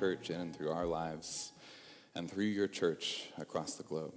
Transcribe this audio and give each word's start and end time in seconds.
Church, 0.00 0.30
in 0.30 0.40
and 0.40 0.56
through 0.56 0.70
our 0.70 0.86
lives, 0.86 1.52
and 2.14 2.30
through 2.30 2.46
your 2.46 2.66
church 2.66 3.24
across 3.36 3.74
the 3.74 3.82
globe. 3.82 4.14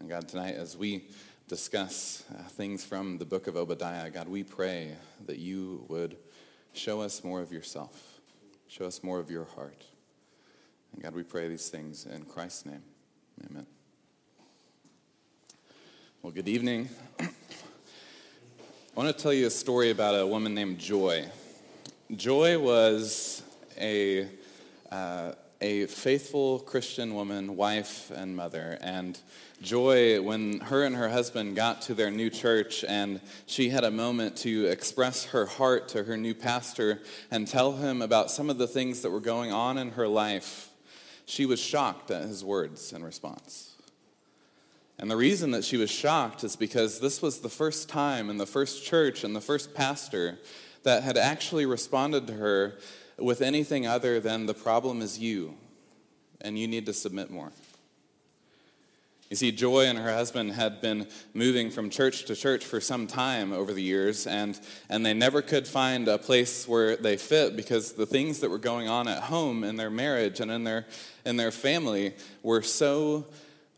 And 0.00 0.08
God, 0.08 0.26
tonight, 0.26 0.54
as 0.54 0.74
we 0.74 1.04
discuss 1.48 2.24
uh, 2.32 2.44
things 2.44 2.82
from 2.82 3.18
the 3.18 3.26
book 3.26 3.46
of 3.46 3.58
Obadiah, 3.58 4.08
God, 4.08 4.26
we 4.26 4.42
pray 4.42 4.92
that 5.26 5.36
you 5.36 5.84
would 5.88 6.16
show 6.72 7.02
us 7.02 7.22
more 7.22 7.42
of 7.42 7.52
yourself, 7.52 8.20
show 8.68 8.86
us 8.86 9.02
more 9.02 9.20
of 9.20 9.30
your 9.30 9.44
heart. 9.44 9.84
And 10.94 11.02
God, 11.02 11.14
we 11.14 11.24
pray 11.24 11.46
these 11.48 11.68
things 11.68 12.06
in 12.06 12.22
Christ's 12.22 12.64
name. 12.64 12.82
Amen. 13.50 13.66
Well, 16.22 16.32
good 16.32 16.48
evening. 16.48 16.88
I 17.20 17.28
want 18.94 19.14
to 19.14 19.22
tell 19.22 19.34
you 19.34 19.46
a 19.46 19.50
story 19.50 19.90
about 19.90 20.14
a 20.14 20.26
woman 20.26 20.54
named 20.54 20.78
Joy. 20.78 21.26
Joy 22.16 22.58
was 22.58 23.42
a, 23.80 24.28
uh, 24.90 25.32
a 25.60 25.86
faithful 25.86 26.60
Christian 26.60 27.14
woman, 27.14 27.56
wife, 27.56 28.10
and 28.14 28.36
mother. 28.36 28.78
And 28.80 29.18
Joy, 29.60 30.22
when 30.22 30.60
her 30.60 30.84
and 30.84 30.94
her 30.94 31.08
husband 31.08 31.56
got 31.56 31.82
to 31.82 31.94
their 31.94 32.10
new 32.10 32.30
church 32.30 32.84
and 32.84 33.20
she 33.46 33.70
had 33.70 33.82
a 33.82 33.90
moment 33.90 34.36
to 34.38 34.66
express 34.66 35.24
her 35.26 35.46
heart 35.46 35.88
to 35.88 36.04
her 36.04 36.16
new 36.16 36.34
pastor 36.34 37.00
and 37.30 37.46
tell 37.46 37.72
him 37.72 38.00
about 38.00 38.30
some 38.30 38.50
of 38.50 38.58
the 38.58 38.68
things 38.68 39.02
that 39.02 39.10
were 39.10 39.20
going 39.20 39.52
on 39.52 39.76
in 39.78 39.90
her 39.90 40.06
life, 40.06 40.70
she 41.26 41.44
was 41.44 41.60
shocked 41.60 42.10
at 42.10 42.22
his 42.22 42.44
words 42.44 42.92
in 42.92 43.02
response. 43.02 43.74
And 44.98 45.10
the 45.10 45.16
reason 45.16 45.52
that 45.52 45.64
she 45.64 45.76
was 45.76 45.90
shocked 45.90 46.42
is 46.42 46.56
because 46.56 47.00
this 47.00 47.22
was 47.22 47.40
the 47.40 47.48
first 47.48 47.88
time 47.88 48.30
in 48.30 48.38
the 48.38 48.46
first 48.46 48.84
church 48.84 49.22
and 49.22 49.34
the 49.34 49.40
first 49.40 49.74
pastor 49.74 50.38
that 50.82 51.02
had 51.02 51.16
actually 51.16 51.66
responded 51.66 52.26
to 52.26 52.34
her 52.34 52.78
with 53.18 53.42
anything 53.42 53.86
other 53.86 54.20
than 54.20 54.46
the 54.46 54.54
problem 54.54 55.02
is 55.02 55.18
you, 55.18 55.54
and 56.40 56.58
you 56.58 56.68
need 56.68 56.86
to 56.86 56.92
submit 56.92 57.30
more. 57.30 57.52
You 59.30 59.36
see, 59.36 59.52
Joy 59.52 59.84
and 59.84 59.98
her 59.98 60.10
husband 60.10 60.52
had 60.52 60.80
been 60.80 61.06
moving 61.34 61.70
from 61.70 61.90
church 61.90 62.24
to 62.24 62.34
church 62.34 62.64
for 62.64 62.80
some 62.80 63.06
time 63.06 63.52
over 63.52 63.74
the 63.74 63.82
years, 63.82 64.26
and, 64.26 64.58
and 64.88 65.04
they 65.04 65.12
never 65.12 65.42
could 65.42 65.68
find 65.68 66.08
a 66.08 66.16
place 66.16 66.66
where 66.66 66.96
they 66.96 67.18
fit 67.18 67.54
because 67.54 67.92
the 67.92 68.06
things 68.06 68.40
that 68.40 68.48
were 68.48 68.56
going 68.56 68.88
on 68.88 69.06
at 69.06 69.24
home 69.24 69.64
in 69.64 69.76
their 69.76 69.90
marriage 69.90 70.40
and 70.40 70.50
in 70.50 70.64
their, 70.64 70.86
in 71.26 71.36
their 71.36 71.50
family 71.50 72.14
were 72.42 72.62
so 72.62 73.26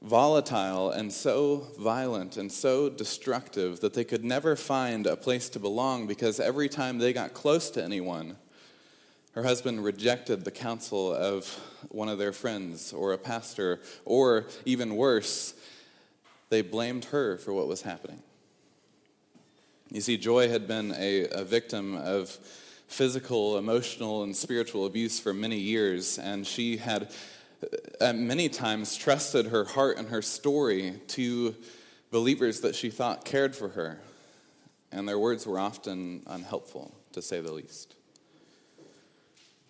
volatile 0.03 0.93
and 0.93 1.13
so 1.13 1.67
violent 1.79 2.37
and 2.37 2.53
so 2.53 2.89
destructive 2.89 3.81
that 3.81 3.93
they 3.93 4.05
could 4.05 4.25
never 4.25 4.55
find 4.55 5.05
a 5.07 5.17
place 5.17 5.49
to 5.49 5.59
belong 5.59 6.07
because 6.07 6.39
every 6.39 6.69
time 6.69 6.99
they 6.99 7.13
got 7.13 7.35
close 7.35 7.71
to 7.71 7.83
anyone, 7.83 8.37
her 9.33 9.43
husband 9.45 9.85
rejected 9.85 10.45
the 10.45 10.51
counsel 10.51 11.15
of 11.15 11.47
one 11.89 12.09
of 12.09 12.19
their 12.19 12.33
friends 12.33 12.93
or 12.93 13.13
a 13.13 13.19
pastor, 13.19 13.81
or 14.05 14.47
even 14.65 14.97
worse, 14.97 15.55
they 16.49 16.63
blamed 16.63 17.07
her 17.07 17.39
for 17.39 17.53
what 17.53 17.69
was 17.69 17.83
happening. 17.83 18.23
You 19.91 20.01
see, 20.01 20.17
Joy 20.17 20.49
had 20.49 20.69
been 20.69 20.93
a, 20.97 21.27
a 21.31 21.45
victim 21.45 21.97
of 21.97 22.31
physical, 22.87 23.57
emotional, 23.57 24.25
and 24.25 24.35
spiritual 24.35 24.85
abuse 24.85 25.21
for 25.21 25.33
many 25.33 25.59
years, 25.59 26.19
and 26.19 26.47
she 26.47 26.77
had 26.77 27.13
uh, 28.01 28.13
many 28.13 28.49
times 28.49 28.97
trusted 28.97 29.47
her 29.47 29.65
heart 29.65 29.97
and 29.97 30.09
her 30.09 30.23
story 30.23 30.95
to 31.09 31.55
believers 32.11 32.61
that 32.63 32.75
she 32.75 32.91
thought 32.91 33.25
cared 33.25 33.55
for 33.55 33.71
her, 33.71 34.01
and 34.91 35.09
their 35.09 35.19
words 35.19 35.47
were 35.47 35.59
often 35.59 36.23
unhelpful, 36.27 36.93
to 37.13 37.23
say 37.23 37.41
the 37.41 37.53
least. 37.53 37.95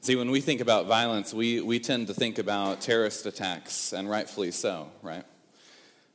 See, 0.02 0.16
when 0.16 0.30
we 0.30 0.40
think 0.40 0.62
about 0.62 0.86
violence, 0.86 1.34
we, 1.34 1.60
we 1.60 1.78
tend 1.78 2.06
to 2.06 2.14
think 2.14 2.38
about 2.38 2.80
terrorist 2.80 3.26
attacks, 3.26 3.92
and 3.92 4.08
rightfully 4.08 4.50
so, 4.50 4.88
right? 5.02 5.24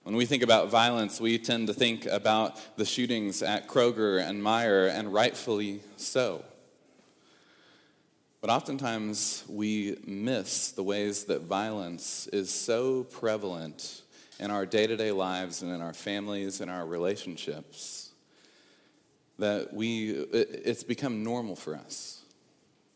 When 0.02 0.16
we 0.16 0.26
think 0.26 0.42
about 0.42 0.72
violence, 0.72 1.22
we 1.22 1.38
tend 1.38 1.68
to 1.68 1.74
think 1.74 2.08
about 2.08 2.60
the 2.78 2.86
shootings 2.86 3.44
at 3.44 3.68
Kroger 3.68 4.28
and 4.28 4.42
Meijer, 4.42 4.90
and 4.90 5.14
rightfully 5.14 5.82
so. 5.98 6.44
But 8.42 8.50
oftentimes 8.50 9.44
we 9.48 9.98
miss 10.04 10.72
the 10.72 10.82
ways 10.82 11.26
that 11.26 11.42
violence 11.44 12.26
is 12.34 12.52
so 12.52 13.04
prevalent 13.04 14.02
in 14.40 14.50
our 14.50 14.66
day 14.66 14.88
to 14.88 14.98
day 14.98 15.12
lives 15.12 15.62
and 15.62 15.72
in 15.72 15.82
our 15.82 15.94
families 15.94 16.60
and 16.60 16.72
our 16.72 16.88
relationships 16.88 18.10
that 19.38 19.72
we, 19.72 20.10
it's 20.10 20.84
become 20.84 21.24
normal 21.24 21.56
for 21.56 21.76
us. 21.76 22.24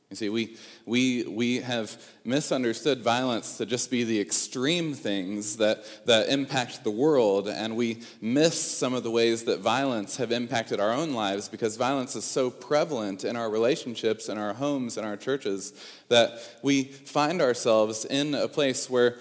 You 0.10 0.16
see, 0.16 0.30
we, 0.30 0.58
we, 0.88 1.24
we 1.26 1.58
have 1.58 1.96
misunderstood 2.26 3.04
violence 3.04 3.58
to 3.58 3.66
just 3.68 3.92
be 3.92 4.04
the 4.04 4.20
extreme 4.20 4.96
things 4.96 5.58
that, 5.58 5.84
that 6.08 6.30
impact 6.30 6.84
the 6.84 6.90
world, 6.90 7.48
and 7.48 7.76
we 7.76 8.02
miss 8.20 8.60
some 8.60 8.96
of 8.96 9.04
the 9.04 9.12
ways 9.12 9.44
that 9.44 9.60
violence 9.60 10.18
have 10.18 10.32
impacted 10.32 10.80
our 10.80 10.92
own 10.92 11.14
lives 11.14 11.48
because 11.48 11.78
violence 11.78 12.16
is 12.16 12.26
so 12.26 12.50
prevalent 12.50 13.24
in 13.24 13.36
our 13.36 13.52
relationships, 13.52 14.30
in 14.30 14.40
our 14.40 14.56
homes, 14.56 14.98
in 14.98 15.06
our 15.06 15.16
churches, 15.16 15.74
that 16.08 16.42
we 16.64 16.86
find 16.86 17.40
ourselves 17.40 18.04
in 18.04 18.34
a 18.34 18.48
place 18.48 18.90
where 18.90 19.18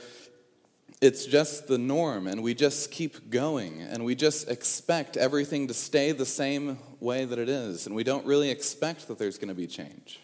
it's 1.02 1.26
just 1.26 1.68
the 1.68 1.76
norm, 1.76 2.26
and 2.26 2.42
we 2.42 2.54
just 2.54 2.90
keep 2.90 3.28
going, 3.28 3.82
and 3.82 4.06
we 4.06 4.14
just 4.14 4.48
expect 4.48 5.18
everything 5.18 5.68
to 5.68 5.74
stay 5.74 6.12
the 6.12 6.24
same 6.24 6.78
way 6.98 7.26
that 7.26 7.38
it 7.38 7.50
is, 7.50 7.86
and 7.86 7.94
we 7.94 8.04
don't 8.04 8.24
really 8.24 8.48
expect 8.48 9.06
that 9.08 9.18
there's 9.18 9.36
going 9.36 9.48
to 9.48 9.54
be 9.54 9.66
change. 9.66 10.18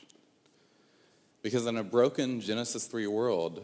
Because 1.45 1.67
in 1.67 1.77
a 1.77 1.85
broken 1.85 2.41
Genesis 2.41 2.87
3 2.87 3.07
world, 3.07 3.63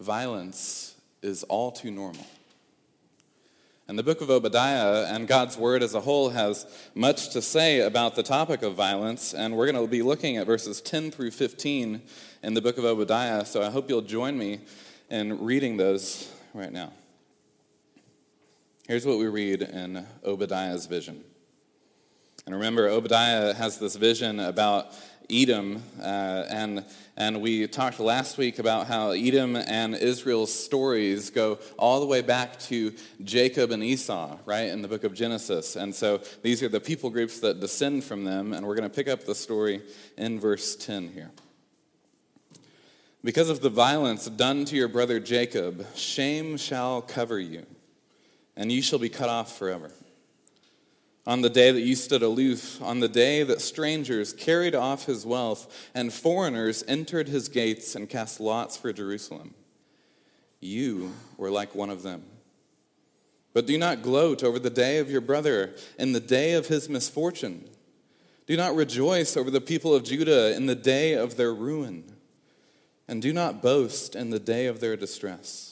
violence 0.00 0.96
is 1.22 1.42
all 1.42 1.70
too 1.70 1.90
normal. 1.90 2.24
And 3.86 3.98
the 3.98 4.02
book 4.02 4.22
of 4.22 4.30
Obadiah 4.30 5.04
and 5.14 5.28
God's 5.28 5.58
word 5.58 5.82
as 5.82 5.94
a 5.94 6.00
whole 6.00 6.30
has 6.30 6.64
much 6.94 7.34
to 7.34 7.42
say 7.42 7.80
about 7.80 8.16
the 8.16 8.22
topic 8.22 8.62
of 8.62 8.76
violence, 8.76 9.34
and 9.34 9.58
we're 9.58 9.70
going 9.70 9.84
to 9.84 9.90
be 9.90 10.00
looking 10.00 10.38
at 10.38 10.46
verses 10.46 10.80
10 10.80 11.10
through 11.10 11.32
15 11.32 12.00
in 12.42 12.54
the 12.54 12.62
book 12.62 12.78
of 12.78 12.86
Obadiah, 12.86 13.44
so 13.44 13.60
I 13.60 13.68
hope 13.68 13.90
you'll 13.90 14.00
join 14.00 14.38
me 14.38 14.60
in 15.10 15.44
reading 15.44 15.76
those 15.76 16.32
right 16.54 16.72
now. 16.72 16.94
Here's 18.88 19.04
what 19.04 19.18
we 19.18 19.26
read 19.26 19.60
in 19.60 20.06
Obadiah's 20.24 20.86
vision. 20.86 21.24
And 22.46 22.54
remember, 22.54 22.88
Obadiah 22.88 23.52
has 23.52 23.78
this 23.78 23.96
vision 23.96 24.40
about 24.40 24.94
Edom. 25.30 25.82
Uh, 26.00 26.44
and, 26.48 26.84
and 27.16 27.40
we 27.40 27.66
talked 27.66 28.00
last 28.00 28.38
week 28.38 28.58
about 28.58 28.86
how 28.86 29.10
Edom 29.10 29.56
and 29.56 29.94
Israel's 29.94 30.52
stories 30.52 31.30
go 31.30 31.58
all 31.78 32.00
the 32.00 32.06
way 32.06 32.22
back 32.22 32.58
to 32.60 32.92
Jacob 33.22 33.70
and 33.70 33.82
Esau, 33.82 34.38
right, 34.44 34.68
in 34.68 34.82
the 34.82 34.88
book 34.88 35.04
of 35.04 35.14
Genesis. 35.14 35.76
And 35.76 35.94
so 35.94 36.20
these 36.42 36.62
are 36.62 36.68
the 36.68 36.80
people 36.80 37.10
groups 37.10 37.40
that 37.40 37.60
descend 37.60 38.04
from 38.04 38.24
them. 38.24 38.52
And 38.52 38.66
we're 38.66 38.76
going 38.76 38.88
to 38.88 38.94
pick 38.94 39.08
up 39.08 39.24
the 39.24 39.34
story 39.34 39.82
in 40.16 40.40
verse 40.40 40.76
10 40.76 41.08
here. 41.08 41.30
Because 43.22 43.50
of 43.50 43.60
the 43.60 43.70
violence 43.70 44.26
done 44.26 44.64
to 44.64 44.76
your 44.76 44.88
brother 44.88 45.20
Jacob, 45.20 45.86
shame 45.94 46.56
shall 46.56 47.02
cover 47.02 47.38
you, 47.38 47.66
and 48.56 48.72
you 48.72 48.80
shall 48.80 48.98
be 48.98 49.10
cut 49.10 49.28
off 49.28 49.58
forever 49.58 49.90
on 51.30 51.42
the 51.42 51.48
day 51.48 51.70
that 51.70 51.82
you 51.82 51.94
stood 51.94 52.24
aloof, 52.24 52.82
on 52.82 52.98
the 52.98 53.06
day 53.06 53.44
that 53.44 53.60
strangers 53.60 54.32
carried 54.32 54.74
off 54.74 55.06
his 55.06 55.24
wealth 55.24 55.88
and 55.94 56.12
foreigners 56.12 56.82
entered 56.88 57.28
his 57.28 57.48
gates 57.48 57.94
and 57.94 58.08
cast 58.08 58.40
lots 58.40 58.76
for 58.76 58.92
Jerusalem. 58.92 59.54
You 60.58 61.12
were 61.36 61.52
like 61.52 61.72
one 61.72 61.88
of 61.88 62.02
them. 62.02 62.24
But 63.52 63.64
do 63.64 63.78
not 63.78 64.02
gloat 64.02 64.42
over 64.42 64.58
the 64.58 64.70
day 64.70 64.98
of 64.98 65.08
your 65.08 65.20
brother 65.20 65.76
in 66.00 66.10
the 66.10 66.18
day 66.18 66.54
of 66.54 66.66
his 66.66 66.88
misfortune. 66.88 67.70
Do 68.48 68.56
not 68.56 68.74
rejoice 68.74 69.36
over 69.36 69.52
the 69.52 69.60
people 69.60 69.94
of 69.94 70.02
Judah 70.02 70.56
in 70.56 70.66
the 70.66 70.74
day 70.74 71.12
of 71.12 71.36
their 71.36 71.54
ruin. 71.54 72.12
And 73.06 73.22
do 73.22 73.32
not 73.32 73.62
boast 73.62 74.16
in 74.16 74.30
the 74.30 74.40
day 74.40 74.66
of 74.66 74.80
their 74.80 74.96
distress. 74.96 75.69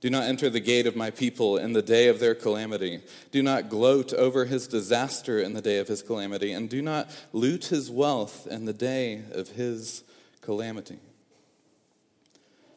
Do 0.00 0.10
not 0.10 0.24
enter 0.24 0.48
the 0.48 0.60
gate 0.60 0.86
of 0.86 0.94
my 0.94 1.10
people 1.10 1.56
in 1.56 1.72
the 1.72 1.82
day 1.82 2.06
of 2.06 2.20
their 2.20 2.34
calamity. 2.34 3.00
Do 3.32 3.42
not 3.42 3.68
gloat 3.68 4.12
over 4.12 4.44
his 4.44 4.68
disaster 4.68 5.40
in 5.40 5.54
the 5.54 5.60
day 5.60 5.78
of 5.78 5.88
his 5.88 6.02
calamity, 6.02 6.52
and 6.52 6.70
do 6.70 6.80
not 6.80 7.10
loot 7.32 7.66
his 7.66 7.90
wealth 7.90 8.46
in 8.46 8.64
the 8.64 8.72
day 8.72 9.24
of 9.32 9.48
his 9.50 10.04
calamity. 10.40 11.00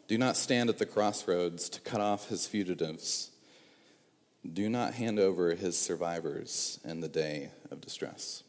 Do 0.07 0.17
not 0.17 0.35
stand 0.35 0.69
at 0.69 0.79
the 0.79 0.85
crossroads 0.85 1.69
to 1.69 1.81
cut 1.81 2.01
off 2.01 2.29
his 2.29 2.47
fugitives. 2.47 3.29
Do 4.51 4.67
not 4.67 4.95
hand 4.95 5.19
over 5.19 5.53
his 5.53 5.77
survivors 5.77 6.79
in 6.83 7.01
the 7.01 7.07
day 7.07 7.51
of 7.69 7.81
distress. 7.81 8.43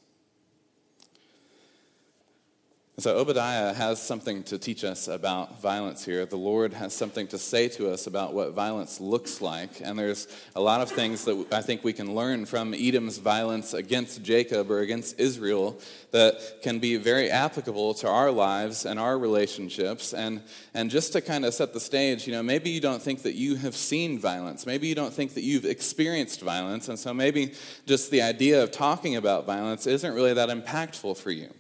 So, 3.03 3.17
Obadiah 3.17 3.75
has 3.75 4.01
something 4.01 4.45
to 4.45 4.59
teach 4.59 4.85
us 4.85 5.09
about 5.09 5.61
violence 5.61 6.05
here. 6.05 6.25
The 6.25 6.37
Lord 6.37 6.73
has 6.73 6.95
something 6.95 7.27
to 7.27 7.37
say 7.37 7.67
to 7.71 7.91
us 7.91 8.07
about 8.07 8.33
what 8.33 8.53
violence 8.53 9.01
looks 9.01 9.41
like. 9.41 9.81
And 9.81 9.99
there's 9.99 10.29
a 10.55 10.61
lot 10.61 10.83
of 10.83 10.89
things 10.89 11.25
that 11.25 11.47
I 11.51 11.63
think 11.63 11.83
we 11.83 11.93
can 11.93 12.15
learn 12.15 12.47
from 12.47 12.73
Edom's 12.73 13.19
violence 13.19 13.75
against 13.75 14.23
Jacob 14.23 14.71
or 14.71 14.83
against 14.83 15.19
Israel 15.19 15.81
that 16.13 16.63
can 16.63 16.79
be 16.79 16.97
very 16.97 17.29
applicable 17.29 17.95
to 17.95 18.09
our 18.09 18.31
lives 18.31 18.87
and 18.87 19.01
our 19.01 19.19
relationships. 19.19 20.15
And, 20.15 20.41
and 20.73 20.89
just 20.89 21.13
to 21.15 21.21
kind 21.21 21.45
of 21.45 21.55
set 21.55 21.73
the 21.73 21.81
stage, 21.81 22.29
you 22.29 22.33
know, 22.33 22.43
maybe 22.45 22.71
you 22.71 22.81
don't 22.81 23.03
think 23.03 23.23
that 23.23 23.35
you 23.35 23.57
have 23.57 23.75
seen 23.75 24.21
violence. 24.21 24.65
Maybe 24.65 24.87
you 24.87 24.95
don't 24.95 25.13
think 25.13 25.35
that 25.35 25.43
you've 25.43 25.65
experienced 25.65 26.41
violence. 26.41 26.89
And 26.89 26.97
so 26.97 27.13
maybe 27.13 27.55
just 27.85 28.13
the 28.13 28.23
idea 28.23 28.63
of 28.63 28.71
talking 28.71 29.17
about 29.17 29.45
violence 29.45 29.89
isn't 29.89 30.15
really 30.15 30.35
that 30.35 30.51
impactful 30.51 31.17
for 31.17 31.33
you. 31.33 31.53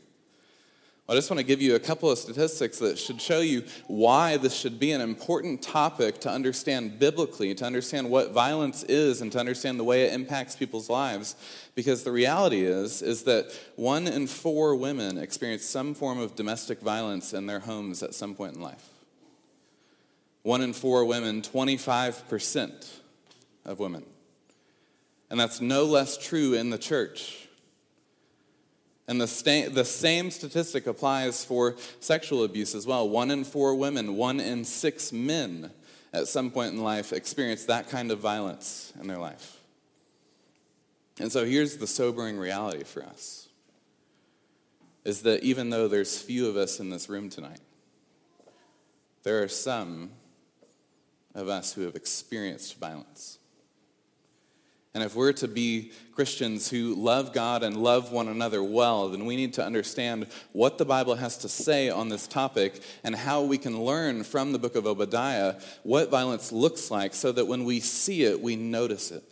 I 1.12 1.14
just 1.14 1.28
want 1.28 1.40
to 1.40 1.44
give 1.44 1.60
you 1.60 1.74
a 1.74 1.78
couple 1.78 2.10
of 2.10 2.16
statistics 2.16 2.78
that 2.78 2.98
should 2.98 3.20
show 3.20 3.40
you 3.40 3.64
why 3.86 4.38
this 4.38 4.54
should 4.54 4.80
be 4.80 4.92
an 4.92 5.02
important 5.02 5.60
topic 5.60 6.20
to 6.20 6.30
understand 6.30 6.98
biblically, 6.98 7.54
to 7.54 7.66
understand 7.66 8.08
what 8.08 8.32
violence 8.32 8.82
is, 8.84 9.20
and 9.20 9.30
to 9.32 9.38
understand 9.38 9.78
the 9.78 9.84
way 9.84 10.04
it 10.04 10.14
impacts 10.14 10.56
people's 10.56 10.88
lives. 10.88 11.36
Because 11.74 12.02
the 12.02 12.12
reality 12.12 12.62
is, 12.62 13.02
is 13.02 13.24
that 13.24 13.52
one 13.76 14.08
in 14.08 14.26
four 14.26 14.74
women 14.74 15.18
experience 15.18 15.66
some 15.66 15.92
form 15.92 16.18
of 16.18 16.34
domestic 16.34 16.80
violence 16.80 17.34
in 17.34 17.44
their 17.44 17.60
homes 17.60 18.02
at 18.02 18.14
some 18.14 18.34
point 18.34 18.54
in 18.54 18.62
life. 18.62 18.88
One 20.44 20.62
in 20.62 20.72
four 20.72 21.04
women, 21.04 21.42
25% 21.42 22.88
of 23.66 23.78
women. 23.78 24.04
And 25.28 25.38
that's 25.38 25.60
no 25.60 25.84
less 25.84 26.16
true 26.16 26.54
in 26.54 26.70
the 26.70 26.78
church. 26.78 27.41
And 29.12 29.20
the, 29.20 29.26
sta- 29.26 29.68
the 29.68 29.84
same 29.84 30.30
statistic 30.30 30.86
applies 30.86 31.44
for 31.44 31.76
sexual 32.00 32.44
abuse 32.44 32.74
as 32.74 32.86
well. 32.86 33.06
One 33.06 33.30
in 33.30 33.44
four 33.44 33.74
women, 33.74 34.16
one 34.16 34.40
in 34.40 34.64
six 34.64 35.12
men 35.12 35.70
at 36.14 36.28
some 36.28 36.50
point 36.50 36.72
in 36.72 36.82
life 36.82 37.12
experience 37.12 37.66
that 37.66 37.90
kind 37.90 38.10
of 38.10 38.20
violence 38.20 38.90
in 38.98 39.08
their 39.08 39.18
life. 39.18 39.58
And 41.20 41.30
so 41.30 41.44
here's 41.44 41.76
the 41.76 41.86
sobering 41.86 42.38
reality 42.38 42.84
for 42.84 43.02
us 43.02 43.48
is 45.04 45.20
that 45.24 45.42
even 45.42 45.68
though 45.68 45.88
there's 45.88 46.18
few 46.18 46.48
of 46.48 46.56
us 46.56 46.80
in 46.80 46.88
this 46.88 47.10
room 47.10 47.28
tonight, 47.28 47.60
there 49.24 49.42
are 49.42 49.48
some 49.48 50.08
of 51.34 51.50
us 51.50 51.74
who 51.74 51.82
have 51.82 51.96
experienced 51.96 52.78
violence. 52.78 53.38
And 54.94 55.02
if 55.02 55.14
we're 55.14 55.32
to 55.34 55.48
be 55.48 55.92
Christians 56.14 56.68
who 56.68 56.94
love 56.94 57.32
God 57.32 57.62
and 57.62 57.78
love 57.78 58.12
one 58.12 58.28
another 58.28 58.62
well, 58.62 59.08
then 59.08 59.24
we 59.24 59.36
need 59.36 59.54
to 59.54 59.64
understand 59.64 60.26
what 60.52 60.76
the 60.76 60.84
Bible 60.84 61.14
has 61.14 61.38
to 61.38 61.48
say 61.48 61.88
on 61.88 62.10
this 62.10 62.26
topic 62.26 62.82
and 63.02 63.14
how 63.14 63.42
we 63.42 63.56
can 63.56 63.82
learn 63.82 64.22
from 64.22 64.52
the 64.52 64.58
book 64.58 64.76
of 64.76 64.86
Obadiah 64.86 65.54
what 65.82 66.10
violence 66.10 66.52
looks 66.52 66.90
like 66.90 67.14
so 67.14 67.32
that 67.32 67.46
when 67.46 67.64
we 67.64 67.80
see 67.80 68.24
it, 68.24 68.42
we 68.42 68.54
notice 68.54 69.10
it. 69.10 69.24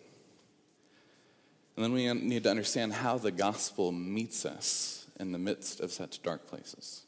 And 1.77 1.85
then 1.85 1.93
we 1.93 2.13
need 2.13 2.45
to 2.45 2.51
understand 2.51 2.95
how 2.95 3.19
the 3.19 3.31
gospel 3.31 3.93
meets 3.93 4.47
us 4.47 5.07
in 5.19 5.33
the 5.33 5.39
midst 5.39 5.81
of 5.81 5.93
such 5.93 6.23
dark 6.23 6.47
places. 6.47 7.03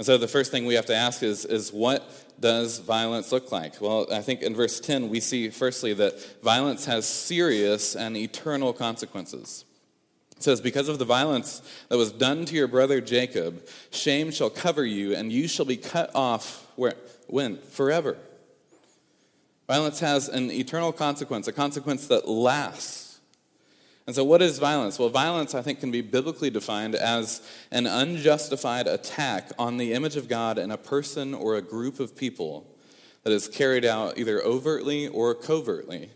And 0.00 0.06
so 0.06 0.16
the 0.16 0.26
first 0.26 0.50
thing 0.50 0.64
we 0.64 0.76
have 0.76 0.86
to 0.86 0.94
ask 0.94 1.22
is, 1.22 1.44
is 1.44 1.74
what 1.74 2.10
does 2.40 2.78
violence 2.78 3.32
look 3.32 3.52
like? 3.52 3.82
Well, 3.82 4.06
I 4.10 4.22
think 4.22 4.40
in 4.40 4.54
verse 4.54 4.80
10, 4.80 5.10
we 5.10 5.20
see 5.20 5.50
firstly 5.50 5.92
that 5.92 6.40
violence 6.42 6.86
has 6.86 7.06
serious 7.06 7.94
and 7.94 8.16
eternal 8.16 8.72
consequences. 8.72 9.66
It 10.38 10.42
says, 10.42 10.62
Because 10.62 10.88
of 10.88 10.98
the 10.98 11.04
violence 11.04 11.60
that 11.90 11.98
was 11.98 12.12
done 12.12 12.46
to 12.46 12.54
your 12.54 12.66
brother 12.66 13.02
Jacob, 13.02 13.68
shame 13.90 14.30
shall 14.30 14.48
cover 14.48 14.86
you, 14.86 15.14
and 15.14 15.30
you 15.30 15.46
shall 15.46 15.66
be 15.66 15.76
cut 15.76 16.10
off 16.14 16.66
where, 16.76 16.94
when? 17.26 17.58
Forever. 17.58 18.16
Violence 19.66 20.00
has 20.00 20.30
an 20.30 20.50
eternal 20.50 20.92
consequence, 20.92 21.46
a 21.46 21.52
consequence 21.52 22.06
that 22.06 22.26
lasts. 22.26 23.09
And 24.10 24.14
so, 24.16 24.24
what 24.24 24.42
is 24.42 24.58
violence? 24.58 24.98
Well, 24.98 25.08
violence, 25.08 25.54
I 25.54 25.62
think, 25.62 25.78
can 25.78 25.92
be 25.92 26.00
biblically 26.00 26.50
defined 26.50 26.96
as 26.96 27.42
an 27.70 27.86
unjustified 27.86 28.88
attack 28.88 29.52
on 29.56 29.76
the 29.76 29.92
image 29.92 30.16
of 30.16 30.26
God 30.26 30.58
in 30.58 30.72
a 30.72 30.76
person 30.76 31.32
or 31.32 31.54
a 31.54 31.62
group 31.62 32.00
of 32.00 32.16
people 32.16 32.66
that 33.22 33.32
is 33.32 33.46
carried 33.46 33.84
out 33.84 34.18
either 34.18 34.42
overtly 34.42 35.06
or 35.06 35.32
covertly 35.32 36.10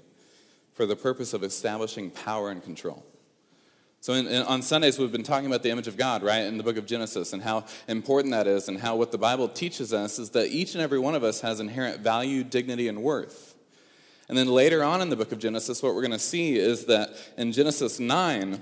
for 0.73 0.87
the 0.87 0.97
purpose 0.97 1.33
of 1.33 1.45
establishing 1.45 2.11
power 2.11 2.51
and 2.51 2.65
control. 2.65 3.07
So, 4.01 4.15
in, 4.15 4.27
in, 4.27 4.43
on 4.43 4.61
Sundays, 4.63 4.99
we've 4.99 5.13
been 5.13 5.23
talking 5.23 5.47
about 5.47 5.63
the 5.63 5.71
image 5.71 5.87
of 5.87 5.97
God, 5.97 6.25
right, 6.25 6.43
in 6.43 6.57
the 6.57 6.65
book 6.65 6.77
of 6.77 6.87
Genesis, 6.87 7.33
and 7.33 7.45
how 7.45 7.65
important 7.87 8.33
that 8.33 8.49
is, 8.49 8.67
and 8.67 8.81
how 8.81 8.97
what 8.97 9.13
the 9.13 9.19
Bible 9.19 9.47
teaches 9.49 9.93
us 9.93 10.19
is 10.19 10.31
that 10.31 10.49
each 10.49 10.75
and 10.75 10.83
every 10.83 10.99
one 10.99 11.15
of 11.15 11.23
us 11.23 11.43
has 11.43 11.61
inherent 11.61 12.01
value, 12.01 12.43
dignity, 12.43 12.89
and 12.89 13.05
worth. 13.05 13.54
And 14.29 14.39
then 14.39 14.49
later 14.49 14.83
on 14.83 15.03
in 15.03 15.11
the 15.11 15.17
book 15.17 15.33
of 15.33 15.39
Genesis, 15.39 15.83
what 15.83 15.95
we're 15.95 16.01
going 16.01 16.13
to 16.13 16.19
see 16.19 16.57
is 16.57 16.87
that 16.87 17.11
in 17.37 17.53
Genesis 17.53 18.01
9, 18.01 18.61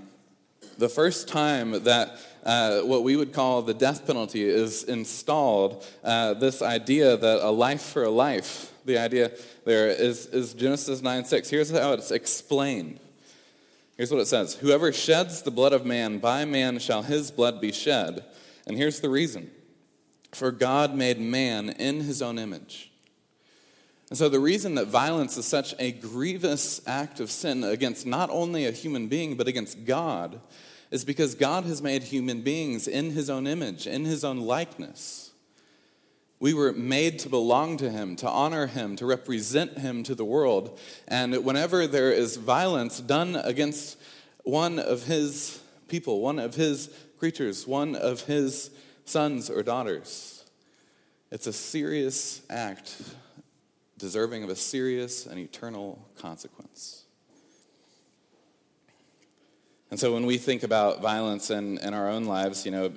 the 0.79 0.88
first 0.88 1.29
time 1.29 1.85
that 1.85 2.19
uh, 2.44 2.81
what 2.81 3.05
we 3.05 3.17
would 3.17 3.32
call 3.32 3.62
the 3.62 3.75
death 3.75 4.06
penalty 4.06 4.43
is 4.43 4.85
installed, 4.85 5.85
uh, 6.03 6.35
this 6.35 6.62
idea 6.62 7.17
that 7.17 7.47
a 7.47 7.50
life 7.50 7.82
for 7.82 8.05
a 8.05 8.11
life, 8.11 8.73
the 8.85 8.99
idea 8.99 9.31
there 9.64 9.88
is, 9.88 10.26
is 10.26 10.55
Genesis 10.55 11.03
9 11.03 11.25
6. 11.25 11.50
Here's 11.50 11.70
how 11.70 11.93
it's 11.93 12.11
explained. 12.11 12.99
Here's 13.97 14.11
what 14.11 14.20
it 14.20 14.26
says 14.26 14.55
Whoever 14.55 14.93
sheds 14.93 15.43
the 15.43 15.50
blood 15.50 15.73
of 15.73 15.87
man, 15.87 16.19
by 16.19 16.44
man 16.44 16.79
shall 16.79 17.03
his 17.03 17.31
blood 17.31 17.61
be 17.61 17.73
shed. 17.73 18.25
And 18.67 18.76
here's 18.76 19.00
the 19.00 19.11
reason 19.11 19.50
For 20.32 20.50
God 20.50 20.94
made 20.94 21.20
man 21.20 21.70
in 21.70 22.00
his 22.00 22.23
own 22.23 22.38
image. 22.38 22.92
And 24.12 24.19
so, 24.19 24.29
the 24.29 24.41
reason 24.41 24.75
that 24.75 24.88
violence 24.88 25.38
is 25.38 25.47
such 25.47 25.75
a 25.79 25.91
grievous 25.91 26.87
act 26.87 27.19
of 27.19 27.31
sin 27.31 27.64
against 27.64 28.05
not 28.05 28.29
only 28.29 28.67
a 28.67 28.70
human 28.70 29.09
being, 29.09 29.38
but 29.38 29.49
against 29.49 29.87
God, 29.87 30.38
is 30.91 31.03
because 31.03 31.35
God 31.35 31.64
has 31.64 31.81
made 31.81 32.03
human 32.03 32.43
beings 32.43 32.87
in 32.87 33.12
his 33.12 33.31
own 33.31 33.47
image, 33.47 33.87
in 33.87 34.05
his 34.05 34.23
own 34.23 34.37
likeness. 34.37 35.31
We 36.41 36.53
were 36.53 36.75
made 36.75 37.20
to 37.20 37.31
belong 37.31 37.79
to 37.79 37.89
him, 37.89 38.15
to 38.17 38.29
honor 38.29 38.67
him, 38.67 38.96
to 38.96 39.06
represent 39.06 39.79
him 39.79 40.03
to 40.03 40.15
the 40.15 40.27
world. 40.27 40.79
And 41.08 41.43
whenever 41.43 41.87
there 41.87 42.13
is 42.13 42.37
violence 42.37 43.01
done 43.01 43.37
against 43.37 43.96
one 44.44 44.79
of 44.79 45.05
his 45.05 45.58
people, 45.89 46.20
one 46.20 46.39
of 46.39 46.55
his 46.55 46.91
creatures, 47.19 47.67
one 47.67 47.96
of 47.96 48.25
his 48.25 48.72
sons 49.06 49.48
or 49.48 49.63
daughters, 49.63 50.44
it's 51.31 51.46
a 51.46 51.53
serious 51.55 52.43
act 52.51 52.94
deserving 54.03 54.43
of 54.43 54.51
a 54.51 54.56
serious 54.56 55.27
and 55.27 55.39
eternal 55.39 55.97
consequence. 56.19 57.05
And 59.93 60.01
so 60.01 60.13
when 60.13 60.27
we 60.27 60.39
think 60.39 60.65
about 60.65 61.01
violence 61.01 61.51
in, 61.51 61.79
in 61.79 61.94
our 61.94 62.09
own 62.09 62.25
lives, 62.25 62.67
you 62.67 62.73
know, 62.73 62.91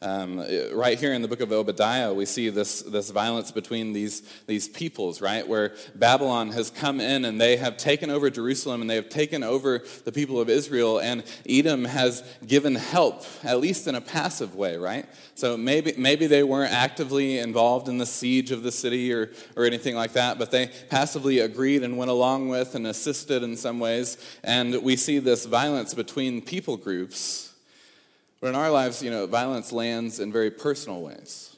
um, 0.00 0.44
right 0.72 0.96
here 0.96 1.12
in 1.12 1.22
the 1.22 1.28
book 1.28 1.40
of 1.40 1.50
Obadiah, 1.50 2.14
we 2.14 2.24
see 2.24 2.50
this, 2.50 2.82
this 2.82 3.10
violence 3.10 3.50
between 3.50 3.92
these, 3.92 4.22
these 4.46 4.68
peoples, 4.68 5.20
right? 5.20 5.46
Where 5.46 5.74
Babylon 5.96 6.52
has 6.52 6.70
come 6.70 7.00
in 7.00 7.24
and 7.24 7.40
they 7.40 7.56
have 7.56 7.76
taken 7.76 8.08
over 8.08 8.30
Jerusalem 8.30 8.80
and 8.80 8.88
they 8.88 8.94
have 8.94 9.08
taken 9.08 9.42
over 9.42 9.82
the 10.04 10.12
people 10.12 10.40
of 10.40 10.48
Israel, 10.48 11.00
and 11.00 11.24
Edom 11.48 11.84
has 11.84 12.22
given 12.46 12.76
help, 12.76 13.24
at 13.42 13.58
least 13.58 13.88
in 13.88 13.96
a 13.96 14.00
passive 14.00 14.54
way, 14.54 14.76
right? 14.76 15.04
So 15.34 15.56
maybe, 15.56 15.94
maybe 15.98 16.28
they 16.28 16.44
weren't 16.44 16.72
actively 16.72 17.38
involved 17.38 17.88
in 17.88 17.98
the 17.98 18.06
siege 18.06 18.52
of 18.52 18.62
the 18.62 18.72
city 18.72 19.12
or, 19.12 19.32
or 19.56 19.64
anything 19.64 19.96
like 19.96 20.12
that, 20.12 20.38
but 20.38 20.52
they 20.52 20.70
passively 20.90 21.40
agreed 21.40 21.82
and 21.82 21.98
went 21.98 22.10
along 22.10 22.48
with 22.48 22.76
and 22.76 22.86
assisted 22.86 23.42
in 23.42 23.56
some 23.56 23.80
ways. 23.80 24.16
And 24.44 24.80
we 24.80 24.94
see 24.94 25.18
this 25.18 25.44
violence 25.44 25.92
between 25.92 26.40
people 26.40 26.76
groups 26.76 27.47
but 28.40 28.48
in 28.48 28.54
our 28.54 28.70
lives, 28.70 29.02
you 29.02 29.10
know, 29.10 29.26
violence 29.26 29.72
lands 29.72 30.20
in 30.20 30.32
very 30.32 30.50
personal 30.50 31.02
ways. 31.02 31.56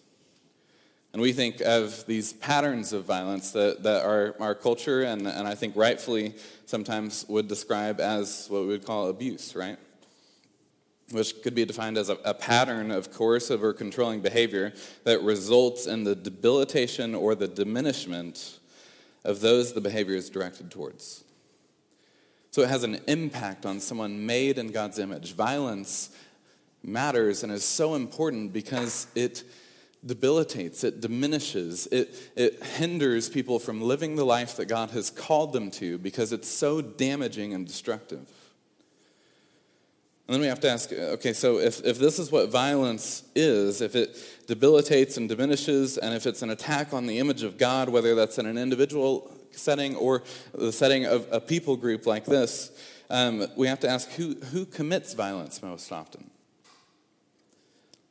And 1.12 1.20
we 1.20 1.32
think 1.32 1.60
of 1.60 2.06
these 2.06 2.32
patterns 2.32 2.92
of 2.92 3.04
violence 3.04 3.50
that, 3.52 3.82
that 3.82 4.04
our, 4.04 4.37
our 4.38 4.54
culture, 4.54 5.02
and, 5.02 5.26
and 5.26 5.46
I 5.46 5.56
think 5.56 5.75
rightfully 5.75 6.34
sometimes 6.66 7.26
would 7.28 7.49
describe 7.49 8.00
as 8.00 8.46
what 8.49 8.62
we 8.62 8.68
would 8.68 8.87
call 8.87 9.08
abuse, 9.08 9.56
right? 9.56 9.76
Which 11.10 11.42
could 11.42 11.56
be 11.56 11.64
defined 11.64 11.99
as 11.99 12.10
a, 12.10 12.14
a 12.25 12.32
pattern 12.32 12.92
of 12.92 13.12
coercive 13.12 13.64
or 13.64 13.72
controlling 13.72 14.20
behavior 14.20 14.72
that 15.02 15.20
results 15.22 15.87
in 15.87 16.04
the 16.04 16.14
debilitation 16.14 17.16
or 17.16 17.34
the 17.34 17.49
diminishment 17.49 18.60
of 19.25 19.40
those 19.40 19.72
the 19.72 19.80
behavior 19.80 20.14
is 20.14 20.30
directed 20.30 20.70
towards. 20.70 21.25
So 22.52 22.62
it 22.62 22.68
has 22.68 22.84
an 22.84 23.00
impact 23.08 23.66
on 23.66 23.80
someone 23.80 24.26
made 24.26 24.58
in 24.58 24.70
God's 24.70 25.00
image. 25.00 25.34
Violence 25.34 26.10
matters 26.82 27.42
and 27.42 27.52
is 27.52 27.64
so 27.64 27.94
important 27.94 28.52
because 28.52 29.06
it 29.14 29.44
debilitates, 30.04 30.82
it 30.82 31.00
diminishes, 31.00 31.87
it, 31.88 32.14
it 32.34 32.62
hinders 32.62 33.28
people 33.28 33.58
from 33.58 33.82
living 33.82 34.16
the 34.16 34.25
life 34.25 34.56
that 34.56 34.66
God 34.66 34.90
has 34.90 35.10
called 35.10 35.52
them 35.52 35.70
to 35.72 35.99
because 35.99 36.32
it's 36.32 36.49
so 36.49 36.80
damaging 36.80 37.52
and 37.52 37.66
destructive. 37.66 38.26
And 40.26 40.34
then 40.34 40.40
we 40.42 40.46
have 40.46 40.60
to 40.60 40.70
ask 40.70 40.92
okay, 40.92 41.32
so 41.32 41.58
if, 41.58 41.84
if 41.84 41.99
this 41.99 42.20
is 42.20 42.30
what 42.30 42.50
violence 42.50 43.25
is, 43.34 43.80
if 43.80 43.96
it 43.96 44.16
debilitates 44.46 45.16
and 45.16 45.28
diminishes, 45.28 45.99
and 45.99 46.14
if 46.14 46.25
it's 46.25 46.42
an 46.42 46.50
attack 46.50 46.94
on 46.94 47.06
the 47.06 47.18
image 47.18 47.42
of 47.42 47.58
God, 47.58 47.88
whether 47.88 48.14
that's 48.14 48.38
in 48.38 48.46
an 48.46 48.56
individual 48.56 49.30
setting 49.50 49.96
or 49.96 50.22
the 50.54 50.72
setting 50.72 51.04
of 51.04 51.26
a 51.32 51.40
people 51.40 51.76
group 51.76 52.06
like 52.06 52.25
this, 52.26 52.70
um, 53.10 53.49
we 53.56 53.66
have 53.66 53.80
to 53.80 53.88
ask 53.88 54.08
who, 54.12 54.37
who 54.52 54.64
commits 54.64 55.14
violence 55.14 55.62
most 55.62 55.90
often? 55.90 56.30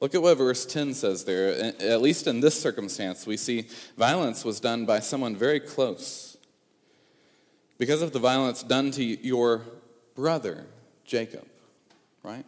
Look 0.01 0.15
at 0.15 0.21
what 0.21 0.37
verse 0.37 0.65
10 0.65 0.93
says 0.93 1.25
there. 1.25 1.73
At 1.81 2.01
least 2.01 2.27
in 2.27 2.39
this 2.39 2.59
circumstance, 2.59 3.27
we 3.27 3.37
see 3.37 3.67
violence 3.97 4.45
was 4.45 4.59
done 4.59 4.85
by 4.85 4.99
someone 4.99 5.35
very 5.35 5.59
close. 5.59 6.37
Because 7.77 8.01
of 8.01 8.13
the 8.13 8.19
violence 8.19 8.63
done 8.63 8.91
to 8.91 9.03
your 9.03 9.63
brother, 10.15 10.65
Jacob 11.05 11.45
right? 12.23 12.45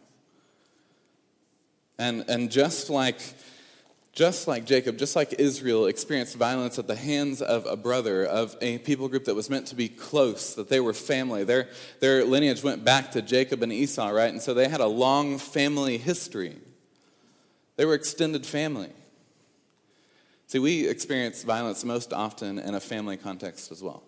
And, 1.98 2.24
and 2.28 2.50
just 2.50 2.90
like 2.90 3.20
just 4.12 4.46
like 4.46 4.66
Jacob, 4.66 4.98
just 4.98 5.16
like 5.16 5.36
Israel 5.38 5.86
experienced 5.86 6.36
violence 6.36 6.78
at 6.78 6.86
the 6.86 6.94
hands 6.94 7.40
of 7.40 7.64
a 7.64 7.78
brother, 7.78 8.26
of 8.26 8.54
a 8.60 8.76
people 8.76 9.08
group 9.08 9.24
that 9.24 9.34
was 9.34 9.48
meant 9.48 9.68
to 9.68 9.74
be 9.74 9.88
close, 9.88 10.54
that 10.54 10.68
they 10.68 10.80
were 10.80 10.92
family. 10.92 11.44
Their, 11.44 11.70
their 12.00 12.22
lineage 12.22 12.62
went 12.62 12.84
back 12.84 13.12
to 13.12 13.22
Jacob 13.22 13.62
and 13.62 13.72
Esau, 13.72 14.10
right? 14.10 14.30
And 14.30 14.42
so 14.42 14.52
they 14.52 14.68
had 14.68 14.82
a 14.82 14.86
long 14.86 15.38
family 15.38 15.96
history. 15.96 16.58
They 17.76 17.84
were 17.84 17.94
extended 17.94 18.46
family. 18.46 18.90
See, 20.46 20.58
we 20.58 20.86
experience 20.86 21.42
violence 21.42 21.84
most 21.84 22.12
often 22.12 22.58
in 22.58 22.74
a 22.74 22.80
family 22.80 23.16
context 23.16 23.72
as 23.72 23.82
well. 23.82 24.02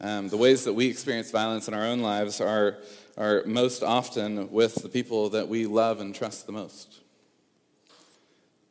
Um, 0.00 0.28
the 0.28 0.36
ways 0.36 0.64
that 0.64 0.74
we 0.74 0.86
experience 0.88 1.30
violence 1.30 1.68
in 1.68 1.74
our 1.74 1.84
own 1.84 2.00
lives 2.00 2.40
are 2.40 2.78
are 3.16 3.42
most 3.46 3.82
often 3.82 4.50
with 4.50 4.74
the 4.76 4.88
people 4.88 5.30
that 5.30 5.48
we 5.48 5.66
love 5.66 6.00
and 6.00 6.14
trust 6.14 6.46
the 6.46 6.52
most. 6.52 7.00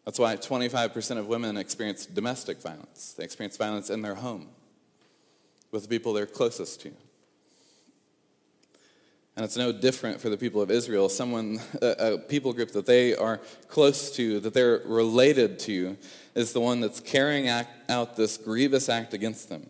That's 0.04 0.20
why 0.20 0.38
25% 0.38 1.18
of 1.18 1.28
women 1.28 1.58
experience 1.58 2.06
domestic 2.06 2.62
violence. 2.62 3.14
They 3.18 3.24
experience 3.24 3.58
violence 3.58 3.90
in 3.90 4.04
their 4.04 4.16
home 4.16 4.50
with 5.72 5.82
the 5.82 5.90
people 5.90 6.14
they're 6.14 6.28
closest 6.28 6.82
to. 6.82 6.92
And 9.36 9.44
it's 9.44 9.58
no 9.58 9.74
different 9.74 10.22
for 10.22 10.30
the 10.30 10.38
people 10.38 10.62
of 10.62 10.72
Israel. 10.72 11.10
Someone, 11.10 11.60
a, 11.82 12.14
a, 12.14 12.18
people 12.18 12.54
group 12.54 12.72
that 12.72 12.86
they 12.86 13.14
are 13.16 13.42
close 13.68 14.12
to, 14.16 14.40
that 14.40 14.54
they're 14.54 14.82
related 14.86 15.60
to, 15.60 15.98
is 16.36 16.54
the 16.54 16.62
one 16.62 16.80
that's 16.80 17.02
carrying 17.02 17.50
act, 17.50 17.90
out 17.90 18.16
this 18.16 18.38
grievous 18.38 18.88
act 18.88 19.14
against 19.14 19.50
them. 19.50 19.70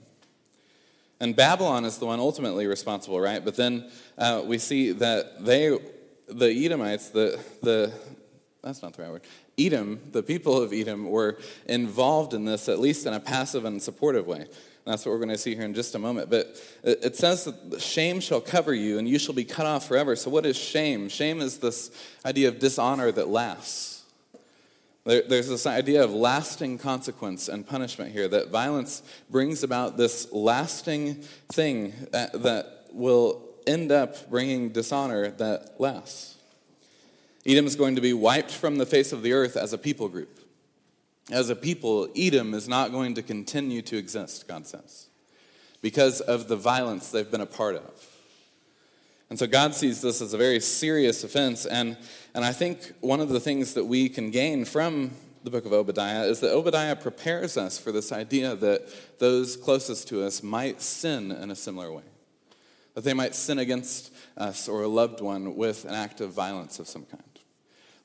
And 1.20 1.36
Babylon 1.36 1.86
is 1.86 1.98
the 1.98 2.06
one 2.06 2.20
ultimately 2.20 2.68
responsible, 2.68 3.20
right? 3.20 3.44
But 3.44 3.56
then 3.56 3.90
uh, 4.18 4.44
we 4.46 4.60
see 4.60 4.92
that 4.92 5.44
they, 5.44 5.76
the 6.28 6.66
Edomites, 6.66 7.10
the, 7.10 7.40
the, 7.64 7.92
that's 8.62 8.84
not 8.84 8.94
the 8.94 9.02
right 9.02 9.12
word, 9.12 9.24
Edom, 9.58 10.00
the 10.12 10.22
people 10.22 10.62
of 10.62 10.74
Edom, 10.74 11.10
were 11.10 11.40
involved 11.66 12.34
in 12.34 12.46
this, 12.46 12.68
at 12.68 12.80
least 12.80 13.06
in 13.06 13.14
a 13.14 13.20
passive 13.20 13.66
and 13.66 13.82
supportive 13.82 14.28
way. 14.28 14.46
And 14.86 14.94
that's 14.94 15.04
what 15.04 15.14
we're 15.14 15.20
going 15.20 15.30
to 15.30 15.38
see 15.38 15.56
here 15.56 15.66
in 15.66 15.74
just 15.74 15.96
a 15.96 16.00
moment. 16.00 16.30
But 16.30 16.62
it 16.84 17.16
says 17.16 17.46
that 17.46 17.82
shame 17.82 18.20
shall 18.20 18.40
cover 18.40 18.74
you 18.74 19.00
and 19.00 19.10
you 19.10 19.18
shall 19.18 19.34
be 19.34 19.44
cut 19.44 19.66
off 19.66 19.88
forever. 19.88 20.16
So, 20.16 20.30
what 20.30 20.46
is 20.46 20.56
shame? 20.56 21.10
Shame 21.10 21.42
is 21.42 21.58
this 21.58 21.90
idea 22.24 22.50
of 22.50 22.60
dishonor 22.60 23.12
that 23.12 23.28
lasts. 23.28 24.04
There's 25.06 25.50
this 25.50 25.68
idea 25.68 26.04
of 26.04 26.12
lasting 26.12 26.80
consequence 26.80 27.48
and 27.48 27.66
punishment 27.66 28.12
here, 28.12 28.28
that 28.28 28.50
violence 28.50 29.04
brings 29.30 29.62
about 29.62 29.98
this 29.98 30.32
lasting 30.32 31.22
thing 31.54 31.94
that, 32.12 32.42
that 32.42 32.88
will 32.92 33.44
end 33.68 33.92
up 33.92 34.30
bringing 34.32 34.70
dishonor 34.70 35.30
that 35.30 35.80
lasts. 35.80 36.38
Edom 37.46 37.68
is 37.68 37.76
going 37.76 37.96
to 37.96 38.02
be 38.02 38.14
wiped 38.14 38.52
from 38.52 38.78
the 38.78 38.86
face 38.88 39.14
of 39.14 39.22
the 39.22 39.34
earth 39.34 39.56
as 39.56 39.74
a 39.74 39.78
people 39.78 40.10
group. 40.10 40.40
As 41.32 41.50
a 41.50 41.56
people, 41.56 42.08
Edom 42.16 42.54
is 42.54 42.68
not 42.68 42.92
going 42.92 43.16
to 43.16 43.24
continue 43.24 43.82
to 43.84 43.98
exist, 43.98 44.48
God 44.48 44.68
says, 44.68 45.08
because 45.82 46.22
of 46.22 46.48
the 46.48 46.56
violence 46.56 47.10
they've 47.10 47.30
been 47.30 47.42
a 47.42 47.48
part 47.48 47.76
of. 47.76 48.16
And 49.30 49.40
so 49.40 49.48
God 49.48 49.74
sees 49.74 50.02
this 50.02 50.22
as 50.22 50.34
a 50.34 50.38
very 50.38 50.60
serious 50.60 51.24
offense. 51.24 51.66
And, 51.66 51.98
and 52.36 52.46
I 52.46 52.52
think 52.52 52.94
one 53.02 53.20
of 53.20 53.30
the 53.30 53.40
things 53.40 53.74
that 53.74 53.86
we 53.86 54.08
can 54.08 54.30
gain 54.30 54.66
from 54.66 55.12
the 55.44 55.50
book 55.50 55.66
of 55.66 55.74
Obadiah 55.74 56.24
is 56.24 56.40
that 56.42 56.54
Obadiah 56.54 56.96
prepares 56.96 57.58
us 57.58 57.78
for 57.78 57.92
this 57.92 58.12
idea 58.12 58.56
that 58.56 58.88
those 59.20 59.58
closest 59.58 60.08
to 60.10 60.24
us 60.24 60.44
might 60.44 60.82
sin 60.82 61.32
in 61.32 61.50
a 61.50 61.56
similar 61.56 61.92
way. 61.92 62.04
That 62.94 63.04
they 63.04 63.14
might 63.14 63.36
sin 63.36 63.60
against 63.60 64.14
us 64.38 64.68
or 64.68 64.84
a 64.84 64.88
loved 64.88 65.22
one 65.22 65.56
with 65.56 65.86
an 65.86 65.94
act 65.94 66.22
of 66.22 66.32
violence 66.32 66.80
of 66.80 66.88
some 66.88 67.06
kind. 67.06 67.24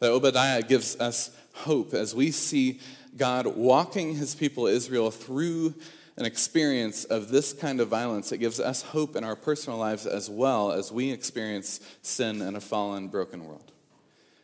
That 0.01 0.11
Obadiah 0.11 0.63
gives 0.63 0.99
us 0.99 1.31
hope 1.53 1.93
as 1.95 2.15
we 2.15 2.31
see 2.31 2.81
God 3.17 3.47
walking 3.47 4.15
his 4.15 4.35
people 4.35 4.67
Israel 4.67 5.11
through 5.11 5.75
an 6.17 6.27
experience 6.27 7.05
of 7.05 7.31
this 7.31 7.53
kind 7.53 7.81
of 7.81 7.89
violence, 7.89 8.31
it 8.31 8.39
gives 8.39 8.61
us 8.61 8.83
hope 8.83 9.17
in 9.17 9.25
our 9.25 9.37
personal 9.37 9.79
lives 9.79 10.07
as 10.07 10.29
well 10.29 10.71
as 10.71 10.93
we 10.93 11.11
experience 11.11 11.81
sin 12.03 12.43
in 12.43 12.57
a 12.57 12.61
fallen, 12.61 13.09
broken 13.09 13.47
world, 13.47 13.73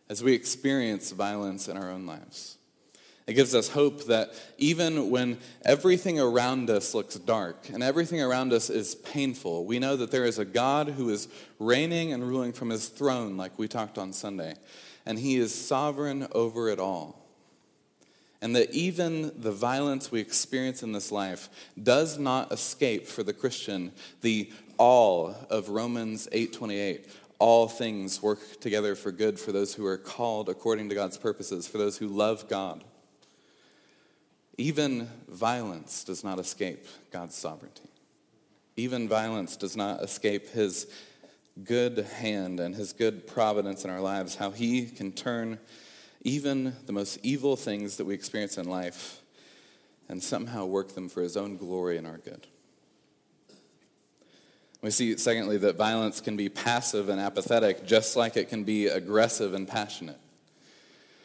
as 0.09 0.23
we 0.23 0.33
experience 0.33 1.11
violence 1.11 1.69
in 1.69 1.77
our 1.77 1.91
own 1.91 2.07
lives. 2.07 2.57
It 3.27 3.35
gives 3.35 3.55
us 3.55 3.69
hope 3.69 4.05
that 4.07 4.31
even 4.57 5.11
when 5.11 5.39
everything 5.65 6.19
around 6.19 6.71
us 6.71 6.95
looks 6.95 7.17
dark 7.17 7.69
and 7.71 7.83
everything 7.83 8.23
around 8.23 8.53
us 8.53 8.71
is 8.71 8.95
painful, 8.95 9.65
we 9.65 9.81
know 9.81 9.97
that 9.97 10.13
there 10.13 10.25
is 10.25 10.39
a 10.39 10.45
God 10.45 10.91
who 10.91 11.11
is 11.11 11.29
reigning 11.59 12.13
and 12.13 12.27
ruling 12.27 12.53
from 12.53 12.71
his 12.71 12.89
throne, 12.89 13.37
like 13.37 13.59
we 13.59 13.67
talked 13.67 13.99
on 13.99 14.13
Sunday, 14.13 14.55
and 15.05 15.19
he 15.19 15.37
is 15.37 15.53
sovereign 15.53 16.29
over 16.33 16.69
it 16.69 16.79
all 16.79 17.26
and 18.41 18.55
that 18.55 18.73
even 18.73 19.33
the 19.37 19.53
violence 19.53 20.11
we 20.11 20.21
experience 20.21 20.83
in 20.83 20.93
this 20.93 21.11
life 21.11 21.49
does 21.83 22.19
not 22.19 22.53
escape 22.53 23.07
for 23.07 23.23
the 23.23 23.33
Christian 23.33 23.93
the 24.21 24.51
all 24.79 25.35
of 25.51 25.71
Romans 25.71 26.29
8:28. 26.33 27.07
All 27.39 27.69
things 27.69 28.23
work 28.23 28.61
together 28.61 28.95
for 28.95 29.13
good 29.13 29.39
for 29.39 29.53
those 29.53 29.75
who 29.75 29.85
are 29.85 29.99
called 29.99 30.49
according 30.49 30.89
to 30.89 30.95
God's 30.95 31.19
purposes, 31.19 31.67
for 31.67 31.79
those 31.79 31.99
who 31.99 32.09
love 32.09 32.49
God. 32.49 32.85
Even 34.59 35.11
violence 35.29 36.03
does 36.03 36.25
not 36.25 36.39
escape 36.39 36.87
God's 37.11 37.35
sovereignty. 37.35 37.91
Even 38.77 39.09
violence 39.09 39.57
does 39.57 39.77
not 39.77 40.03
escape 40.03 40.49
his 40.49 40.87
good 41.65 41.99
hand 41.99 42.61
and 42.61 42.75
his 42.75 42.93
good 42.93 43.27
providence 43.27 43.85
in 43.85 43.91
our 43.91 44.01
lives, 44.01 44.37
how 44.37 44.51
he 44.51 44.87
can 44.87 45.13
turn 45.13 45.59
even 46.27 46.75
the 46.87 46.93
most 46.93 47.19
evil 47.23 47.55
things 47.55 47.97
that 47.99 48.05
we 48.05 48.13
experience 48.13 48.59
in 48.59 48.69
life 48.69 49.21
and 50.09 50.21
somehow 50.21 50.67
work 50.67 50.95
them 50.95 51.09
for 51.09 51.23
his 51.23 51.37
own 51.37 51.57
glory 51.57 51.97
and 51.97 52.07
our 52.07 52.19
good. 52.19 52.49
We 54.83 54.91
see, 54.91 55.17
secondly, 55.17 55.57
that 55.59 55.77
violence 55.77 56.21
can 56.21 56.37
be 56.37 56.49
passive 56.49 57.09
and 57.09 57.21
apathetic, 57.21 57.87
just 57.87 58.17
like 58.17 58.37
it 58.37 58.49
can 58.49 58.65
be 58.65 58.87
aggressive 58.89 59.55
and 59.55 59.69
passionate. 59.69 60.19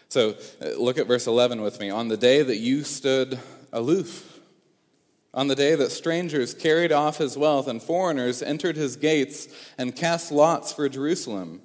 So 0.07 0.35
uh, 0.61 0.69
look 0.77 0.99
at 0.99 1.07
verse 1.07 1.25
11 1.25 1.61
with 1.61 1.79
me. 1.79 1.89
On 1.89 2.07
the 2.07 2.17
day 2.17 2.43
that 2.43 2.57
you 2.57 2.83
stood 2.83 3.39
aloof, 3.73 4.39
on 5.33 5.47
the 5.47 5.55
day 5.55 5.73
that 5.73 5.91
strangers 5.91 6.53
carried 6.53 6.91
off 6.91 7.17
his 7.17 7.37
wealth 7.37 7.67
and 7.67 7.81
foreigners 7.81 8.43
entered 8.43 8.75
his 8.75 8.95
gates 8.97 9.47
and 9.77 9.95
cast 9.95 10.31
lots 10.31 10.71
for 10.71 10.87
Jerusalem, 10.89 11.61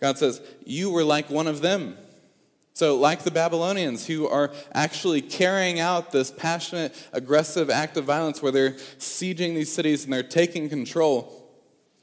God 0.00 0.16
says, 0.16 0.40
You 0.64 0.90
were 0.90 1.04
like 1.04 1.28
one 1.28 1.46
of 1.46 1.60
them. 1.60 1.96
So, 2.74 2.96
like 2.96 3.22
the 3.22 3.30
Babylonians 3.30 4.06
who 4.06 4.26
are 4.28 4.50
actually 4.72 5.20
carrying 5.20 5.78
out 5.78 6.10
this 6.10 6.30
passionate, 6.30 6.94
aggressive 7.12 7.68
act 7.68 7.98
of 7.98 8.04
violence 8.04 8.40
where 8.40 8.52
they're 8.52 8.72
sieging 8.98 9.54
these 9.54 9.70
cities 9.70 10.04
and 10.04 10.12
they're 10.12 10.22
taking 10.22 10.70
control, 10.70 11.38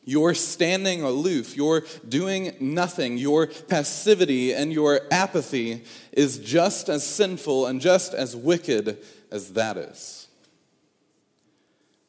you're 0.04 0.36
standing 0.36 1.02
aloof, 1.02 1.58
you're 1.58 1.86
doing 2.08 2.56
nothing, 2.60 3.18
your 3.18 3.48
passivity 3.48 4.54
and 4.54 4.72
your 4.72 5.02
apathy 5.12 5.84
is 6.12 6.38
just 6.38 6.88
as 6.88 7.06
sinful 7.06 7.66
and 7.66 7.82
just 7.82 8.14
as 8.14 8.36
wicked 8.36 9.00
as 9.32 9.54
that 9.54 9.76
is. 9.76 10.28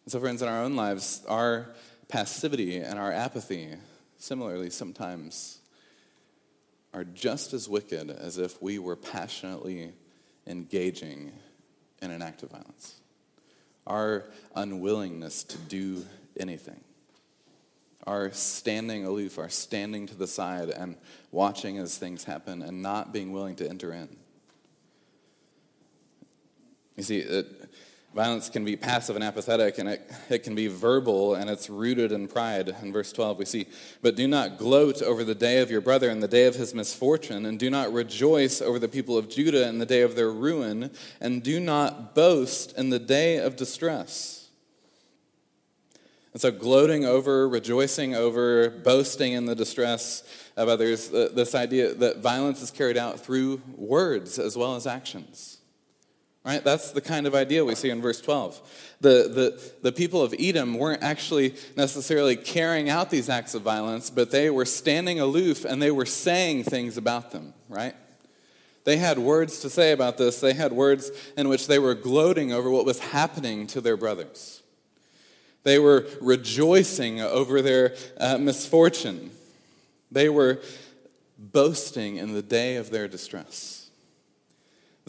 And 0.05 0.13
so, 0.13 0.21
friends, 0.21 0.43
in 0.43 0.49
our 0.49 0.63
own 0.63 0.77
lives, 0.77 1.25
our 1.29 1.71
passivity 2.09 2.77
and 2.79 2.99
our 2.99 3.13
apathy, 3.13 3.71
similarly, 4.19 4.69
sometimes 4.69 5.60
are 6.93 7.05
just 7.05 7.53
as 7.53 7.69
wicked 7.69 8.11
as 8.11 8.39
if 8.39 8.61
we 8.61 8.79
were 8.79 8.97
passionately 8.97 9.93
engaging 10.47 11.33
in 12.03 12.11
an 12.11 12.23
act 12.23 12.43
of 12.43 12.51
violence. 12.51 12.97
our 13.87 14.25
unwillingness 14.55 15.43
to 15.45 15.59
do 15.59 16.05
anything, 16.39 16.81
our 18.07 18.31
standing 18.33 19.05
aloof, 19.05 19.39
our 19.39 19.49
standing 19.49 20.07
to 20.07 20.15
the 20.15 20.27
side 20.27 20.71
and 20.71 20.97
watching 21.33 21.79
as 21.79 21.99
things 21.99 22.25
happen 22.25 22.63
and 22.63 22.83
not 22.83 23.13
being 23.13 23.33
willing 23.33 23.57
to 23.57 23.69
enter 23.69 23.93
in. 23.93 24.09
You 26.97 27.03
see, 27.03 27.19
it, 27.19 27.47
Violence 28.15 28.49
can 28.49 28.65
be 28.65 28.75
passive 28.75 29.15
and 29.15 29.25
apathetic, 29.25 29.79
and 29.79 29.89
it, 29.89 30.11
it 30.29 30.43
can 30.43 30.57
be 30.57 30.67
verbal, 30.67 31.37
and 31.37 31.49
it's 31.49 31.71
rooted 31.71 32.11
in 32.11 32.27
pride. 32.27 32.75
In 32.83 32.93
verse 32.93 33.13
12, 33.13 33.39
we 33.39 33.45
see, 33.45 33.67
But 34.03 34.17
do 34.17 34.27
not 34.27 34.59
gloat 34.59 35.01
over 35.01 35.23
the 35.23 35.35
day 35.35 35.61
of 35.61 35.71
your 35.71 35.81
brother 35.81 36.11
and 36.11 36.21
the 36.21 36.27
day 36.27 36.47
of 36.47 36.57
his 36.57 36.75
misfortune, 36.75 37.47
and 37.47 37.57
do 37.57 37.71
not 37.71 37.93
rejoice 37.93 38.61
over 38.61 38.81
the 38.81 38.89
people 38.89 39.17
of 39.17 39.29
Judah 39.29 39.69
in 39.69 39.79
the 39.79 39.87
day 39.87 40.03
of 40.03 40.17
their 40.17 40.31
ruin, 40.33 40.91
and 41.21 41.41
do 41.41 41.61
not 41.61 42.17
boast 42.17 42.77
in 42.77 42.91
the 42.91 42.99
day 42.99 43.37
of 43.37 43.55
distress. 43.55 44.49
And 46.33 46.43
so, 46.43 46.51
gloating 46.51 47.05
over, 47.05 47.49
rejoicing 47.49 48.17
over, 48.17 48.71
boasting 48.71 49.35
in 49.35 49.47
the 49.47 49.55
distress 49.55 50.25
of 50.57 50.69
others, 50.69 51.11
this 51.11 51.55
idea 51.55 51.95
that 51.95 52.19
violence 52.19 52.61
is 52.61 52.73
carried 52.73 52.97
out 52.97 53.21
through 53.21 53.63
words 53.77 54.41
as 54.41 54.57
well 54.57 54.75
as 54.75 54.85
actions. 54.85 55.60
Right? 56.45 56.65
That's 56.65 56.93
the 56.93 57.03
kind 57.03 57.27
of 57.27 57.35
idea 57.35 57.65
we 57.65 57.75
see 57.75 57.91
in 57.91 58.01
verse 58.01 58.21
12. 58.21 58.97
The, 59.03 59.09
the, 59.09 59.73
the 59.83 59.93
people 59.93 60.23
of 60.23 60.35
Edom 60.39 60.79
weren't 60.79 61.03
actually 61.03 61.55
necessarily 61.77 62.35
carrying 62.35 62.89
out 62.89 63.11
these 63.11 63.29
acts 63.29 63.55
of 63.55 63.61
violence, 63.61 64.09
but 64.09 64.31
they 64.31 64.49
were 64.49 64.65
standing 64.65 65.21
aloof 65.21 65.67
and 65.67 65.83
they 65.83 65.91
were 65.91 66.07
saying 66.07 66.65
things 66.65 66.97
about 66.97 67.31
them, 67.31 67.53
right? 67.69 67.95
They 68.85 68.97
had 68.97 69.19
words 69.19 69.61
to 69.61 69.71
say 69.71 69.93
about 69.93 70.17
this. 70.17 70.41
They 70.41 70.55
had 70.55 70.73
words 70.73 71.11
in 71.37 71.51
which 71.51 71.67
they 71.67 71.79
were 71.79 71.95
gloating 71.95 72.53
over 72.53 72.71
what 72.71 72.87
was 72.87 72.99
happening 72.99 73.67
to 73.69 73.83
their 73.83 73.99
brothers. 73.99 74.63
They 75.63 75.79
were 75.79 76.07
rejoicing 76.23 77.21
over 77.21 77.61
their 77.61 77.95
uh, 78.17 78.39
misfortune. 78.39 79.31
They 80.11 80.31
were 80.31 80.63
boasting 81.39 82.17
in 82.17 82.33
the 82.33 82.43
day 82.43 82.77
of 82.77 82.91
their 82.91 83.09
distress. 83.09 83.80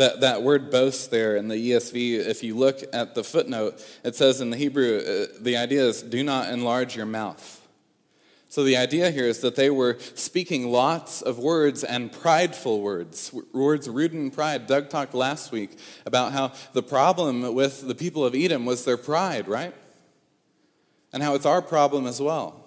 That, 0.01 0.22
that 0.22 0.41
word 0.41 0.72
boast 0.72 1.12
there 1.12 1.36
in 1.36 1.48
the 1.48 1.53
ESV, 1.53 2.25
if 2.25 2.41
you 2.41 2.58
look 2.58 2.81
at 2.91 3.13
the 3.13 3.24
footnote, 3.24 3.86
it 4.03 4.15
says 4.15 4.41
in 4.41 4.50
the 4.50 4.58
Hebrew, 4.58 4.98
uh, 4.98 5.38
the 5.39 5.58
idea 5.58 5.84
is 5.84 6.01
do 6.01 6.24
not 6.24 6.50
enlarge 6.50 6.96
your 6.96 7.05
mouth. 7.05 7.62
So 8.50 8.63
the 8.63 8.77
idea 8.77 9.12
here 9.12 9.25
is 9.25 9.41
that 9.41 9.55
they 9.55 9.70
were 9.70 10.00
speaking 10.15 10.72
lots 10.72 11.22
of 11.22 11.38
words 11.38 11.84
and 11.84 12.12
prideful 12.12 12.81
words, 12.81 13.31
words 13.53 13.88
rooted 13.88 14.17
in 14.17 14.31
pride. 14.31 14.65
Doug 14.65 14.89
talked 14.89 15.13
last 15.13 15.51
week 15.51 15.77
about 16.08 16.31
how 16.31 16.53
the 16.74 16.81
problem 16.81 17.53
with 17.53 17.88
the 17.88 17.93
people 17.93 18.25
of 18.25 18.34
Edom 18.34 18.65
was 18.65 18.84
their 18.84 18.98
pride, 18.98 19.48
right? 19.48 19.75
And 21.13 21.22
how 21.22 21.36
it's 21.36 21.46
our 21.46 21.62
problem 21.62 22.08
as 22.08 22.20
well. 22.20 22.65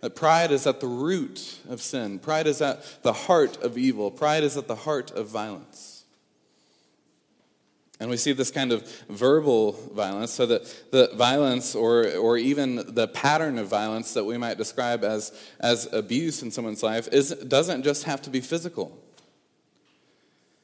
That 0.00 0.16
pride 0.16 0.50
is 0.50 0.66
at 0.66 0.80
the 0.80 0.88
root 0.88 1.60
of 1.68 1.80
sin, 1.80 2.18
pride 2.18 2.48
is 2.48 2.60
at 2.60 3.04
the 3.04 3.12
heart 3.12 3.56
of 3.62 3.78
evil, 3.78 4.10
pride 4.10 4.42
is 4.42 4.56
at 4.56 4.66
the 4.66 4.74
heart 4.74 5.12
of 5.12 5.28
violence. 5.28 5.93
And 8.00 8.10
we 8.10 8.16
see 8.16 8.32
this 8.32 8.50
kind 8.50 8.72
of 8.72 8.90
verbal 9.08 9.72
violence, 9.72 10.32
so 10.32 10.46
that 10.46 10.90
the 10.90 11.10
violence 11.14 11.74
or, 11.74 12.08
or 12.16 12.36
even 12.36 12.94
the 12.94 13.06
pattern 13.06 13.56
of 13.56 13.68
violence 13.68 14.14
that 14.14 14.24
we 14.24 14.36
might 14.36 14.58
describe 14.58 15.04
as, 15.04 15.32
as 15.60 15.90
abuse 15.92 16.42
in 16.42 16.50
someone's 16.50 16.82
life 16.82 17.08
is, 17.12 17.30
doesn't 17.30 17.84
just 17.84 18.04
have 18.04 18.20
to 18.22 18.30
be 18.30 18.40
physical. 18.40 19.00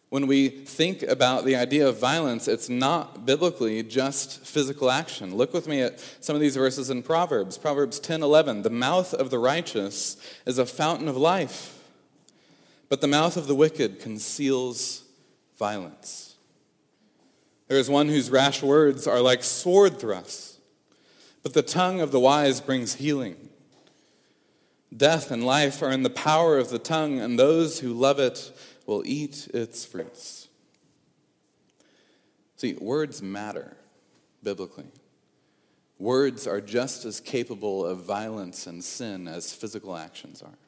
When 0.08 0.26
we 0.26 0.48
think 0.48 1.04
about 1.04 1.44
the 1.44 1.54
idea 1.54 1.88
of 1.88 2.00
violence, 2.00 2.48
it's 2.48 2.68
not 2.68 3.24
biblically 3.24 3.84
just 3.84 4.44
physical 4.44 4.90
action. 4.90 5.36
Look 5.36 5.54
with 5.54 5.68
me 5.68 5.82
at 5.82 6.00
some 6.20 6.34
of 6.34 6.40
these 6.40 6.56
verses 6.56 6.90
in 6.90 7.04
Proverbs. 7.04 7.56
Proverbs 7.56 8.00
10 8.00 8.24
11. 8.24 8.62
The 8.62 8.70
mouth 8.70 9.14
of 9.14 9.30
the 9.30 9.38
righteous 9.38 10.16
is 10.46 10.58
a 10.58 10.66
fountain 10.66 11.06
of 11.06 11.16
life, 11.16 11.78
but 12.88 13.00
the 13.00 13.06
mouth 13.06 13.36
of 13.36 13.46
the 13.46 13.54
wicked 13.54 14.00
conceals 14.00 15.04
violence. 15.56 16.29
There 17.70 17.78
is 17.78 17.88
one 17.88 18.08
whose 18.08 18.32
rash 18.32 18.64
words 18.64 19.06
are 19.06 19.20
like 19.20 19.44
sword 19.44 20.00
thrusts, 20.00 20.58
but 21.44 21.54
the 21.54 21.62
tongue 21.62 22.00
of 22.00 22.10
the 22.10 22.18
wise 22.18 22.60
brings 22.60 22.94
healing. 22.94 23.36
Death 24.94 25.30
and 25.30 25.46
life 25.46 25.80
are 25.80 25.92
in 25.92 26.02
the 26.02 26.10
power 26.10 26.58
of 26.58 26.70
the 26.70 26.80
tongue, 26.80 27.20
and 27.20 27.38
those 27.38 27.78
who 27.78 27.94
love 27.94 28.18
it 28.18 28.50
will 28.86 29.04
eat 29.06 29.46
its 29.54 29.84
fruits. 29.84 30.48
See, 32.56 32.74
words 32.74 33.22
matter 33.22 33.76
biblically. 34.42 34.88
Words 36.00 36.48
are 36.48 36.60
just 36.60 37.04
as 37.04 37.20
capable 37.20 37.86
of 37.86 38.02
violence 38.02 38.66
and 38.66 38.82
sin 38.82 39.28
as 39.28 39.52
physical 39.52 39.96
actions 39.96 40.42
are 40.42 40.58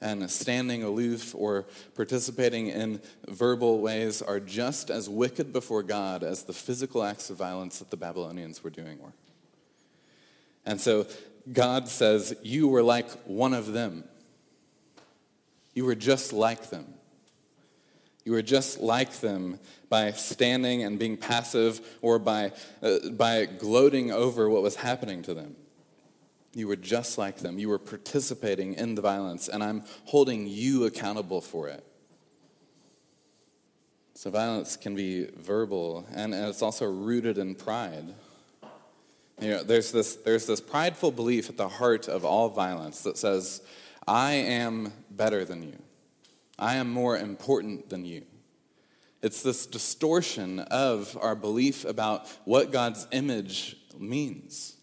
and 0.00 0.30
standing 0.30 0.82
aloof 0.82 1.34
or 1.34 1.66
participating 1.94 2.68
in 2.68 3.00
verbal 3.26 3.80
ways 3.80 4.22
are 4.22 4.38
just 4.38 4.90
as 4.90 5.08
wicked 5.08 5.52
before 5.52 5.82
God 5.82 6.22
as 6.22 6.44
the 6.44 6.52
physical 6.52 7.02
acts 7.02 7.30
of 7.30 7.36
violence 7.36 7.80
that 7.80 7.90
the 7.90 7.96
Babylonians 7.96 8.62
were 8.62 8.70
doing 8.70 9.00
were. 9.00 9.12
And 10.64 10.80
so 10.80 11.06
God 11.52 11.88
says, 11.88 12.36
You 12.42 12.68
were 12.68 12.82
like 12.82 13.10
one 13.24 13.54
of 13.54 13.72
them. 13.72 14.04
You 15.74 15.84
were 15.84 15.94
just 15.94 16.32
like 16.32 16.70
them. 16.70 16.94
You 18.24 18.32
were 18.32 18.42
just 18.42 18.80
like 18.80 19.12
them 19.20 19.58
by 19.88 20.12
standing 20.12 20.82
and 20.82 20.98
being 20.98 21.16
passive 21.16 21.80
or 22.02 22.18
by, 22.18 22.52
uh, 22.82 23.08
by 23.12 23.46
gloating 23.46 24.12
over 24.12 24.50
what 24.50 24.60
was 24.62 24.76
happening 24.76 25.22
to 25.22 25.34
them. 25.34 25.56
You 26.54 26.68
were 26.68 26.76
just 26.76 27.18
like 27.18 27.38
them. 27.38 27.58
You 27.58 27.68
were 27.68 27.78
participating 27.78 28.74
in 28.74 28.94
the 28.94 29.02
violence, 29.02 29.48
and 29.48 29.62
I'm 29.62 29.84
holding 30.06 30.46
you 30.46 30.84
accountable 30.84 31.40
for 31.40 31.68
it. 31.68 31.84
So, 34.14 34.30
violence 34.30 34.76
can 34.76 34.96
be 34.96 35.26
verbal, 35.36 36.06
and, 36.12 36.34
and 36.34 36.48
it's 36.48 36.62
also 36.62 36.86
rooted 36.86 37.38
in 37.38 37.54
pride. 37.54 38.14
You 39.40 39.50
know, 39.50 39.62
there's 39.62 39.92
this, 39.92 40.16
there's 40.16 40.46
this 40.46 40.60
prideful 40.60 41.12
belief 41.12 41.48
at 41.48 41.56
the 41.56 41.68
heart 41.68 42.08
of 42.08 42.24
all 42.24 42.48
violence 42.48 43.02
that 43.02 43.16
says, 43.16 43.62
I 44.08 44.32
am 44.32 44.92
better 45.10 45.44
than 45.44 45.62
you, 45.62 45.78
I 46.58 46.76
am 46.76 46.90
more 46.90 47.16
important 47.16 47.90
than 47.90 48.04
you. 48.04 48.24
It's 49.22 49.42
this 49.42 49.66
distortion 49.66 50.60
of 50.60 51.16
our 51.20 51.34
belief 51.34 51.84
about 51.84 52.26
what 52.44 52.72
God's 52.72 53.06
image 53.12 53.76
means. 53.98 54.77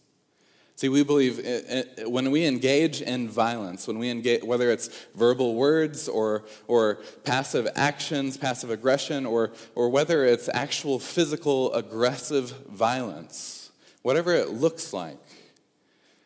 See, 0.77 0.89
we 0.89 1.03
believe 1.03 1.39
eh, 1.39 1.61
eh, 1.67 2.03
when 2.03 2.31
we 2.31 2.45
engage 2.45 3.01
in 3.01 3.29
violence, 3.29 3.87
when 3.87 3.97
we 3.97 4.09
engage, 4.09 4.43
whether 4.43 4.69
it's 4.69 4.89
verbal 5.15 5.55
words 5.55 6.09
or, 6.09 6.43
or 6.67 6.95
passive 7.23 7.65
actions, 7.75 8.35
passive 8.35 8.69
aggression, 8.69 9.25
or, 9.25 9.51
or 9.73 9.89
whether 9.89 10.25
it's 10.25 10.49
actual 10.53 10.99
physical 10.99 11.73
aggressive 11.73 12.49
violence, 12.67 13.71
whatever 14.01 14.33
it 14.33 14.49
looks 14.49 14.91
like, 14.91 15.17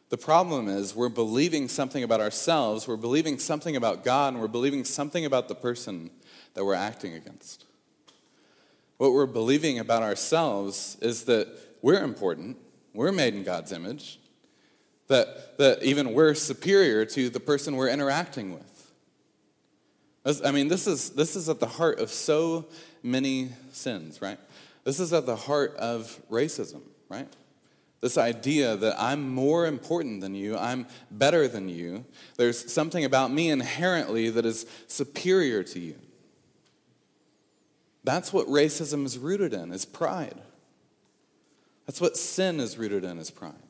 the 0.09 0.17
problem 0.17 0.67
is 0.67 0.95
we're 0.95 1.09
believing 1.09 1.67
something 1.67 2.03
about 2.03 2.19
ourselves, 2.19 2.88
we're 2.88 2.97
believing 2.97 3.38
something 3.38 3.75
about 3.75 4.03
God, 4.03 4.33
and 4.33 4.41
we're 4.41 4.47
believing 4.47 4.83
something 4.83 5.25
about 5.25 5.47
the 5.47 5.53
person 5.53 6.09
that 6.55 6.65
we're 6.65 6.73
acting 6.73 7.13
against. 7.13 7.65
What 8.97 9.13
we're 9.13 9.27
believing 9.27 9.77
about 9.77 10.01
ourselves 10.01 10.97
is 11.03 11.25
that 11.25 11.47
we're 11.83 12.03
important, 12.03 12.57
we're 12.95 13.12
made 13.12 13.35
in 13.35 13.43
God's 13.43 13.71
image, 13.71 14.19
that, 15.10 15.58
that 15.58 15.84
even 15.84 16.13
we're 16.13 16.34
superior 16.34 17.04
to 17.04 17.30
the 17.30 17.39
person 17.39 17.76
we're 17.76 17.89
interacting 17.89 18.54
with. 18.54 18.65
I 20.45 20.52
mean, 20.52 20.67
this 20.67 20.88
is, 20.88 21.10
this 21.12 21.36
is 21.36 21.50
at 21.50 21.60
the 21.60 21.67
heart 21.67 22.00
of 22.00 22.10
so 22.10 22.67
many 23.02 23.50
sins, 23.72 24.22
right? 24.22 24.38
This 24.84 25.00
is 25.00 25.12
at 25.12 25.26
the 25.26 25.36
heart 25.36 25.76
of 25.78 26.19
racism, 26.30 26.82
right? 27.10 27.28
This 28.02 28.17
idea 28.17 28.76
that 28.78 28.95
I'm 29.02 29.34
more 29.34 29.65
important 29.65 30.22
than 30.22 30.36
you, 30.36 30.58
I'm 30.58 30.86
better 31.10 31.48
than 31.48 31.67
you. 31.67 32.06
There's 32.38 32.72
something 32.72 33.04
about 33.04 33.32
me 33.32 33.50
inherently 33.50 34.30
that 34.30 34.45
is 34.45 34.65
superior 34.88 35.63
to 35.63 35.80
you. 35.80 35.95
That's 38.04 38.32
what 38.32 38.48
racism 38.48 39.06
is 39.06 39.17
rooted 39.17 39.54
in, 39.54 39.74
is 39.74 39.86
pride. 39.86 40.39
That's 41.88 42.00
what 42.00 42.15
sin 42.15 42.60
is 42.60 42.78
rooted 42.78 43.04
in, 43.04 43.17
is 43.17 43.32
pride. 43.32 43.68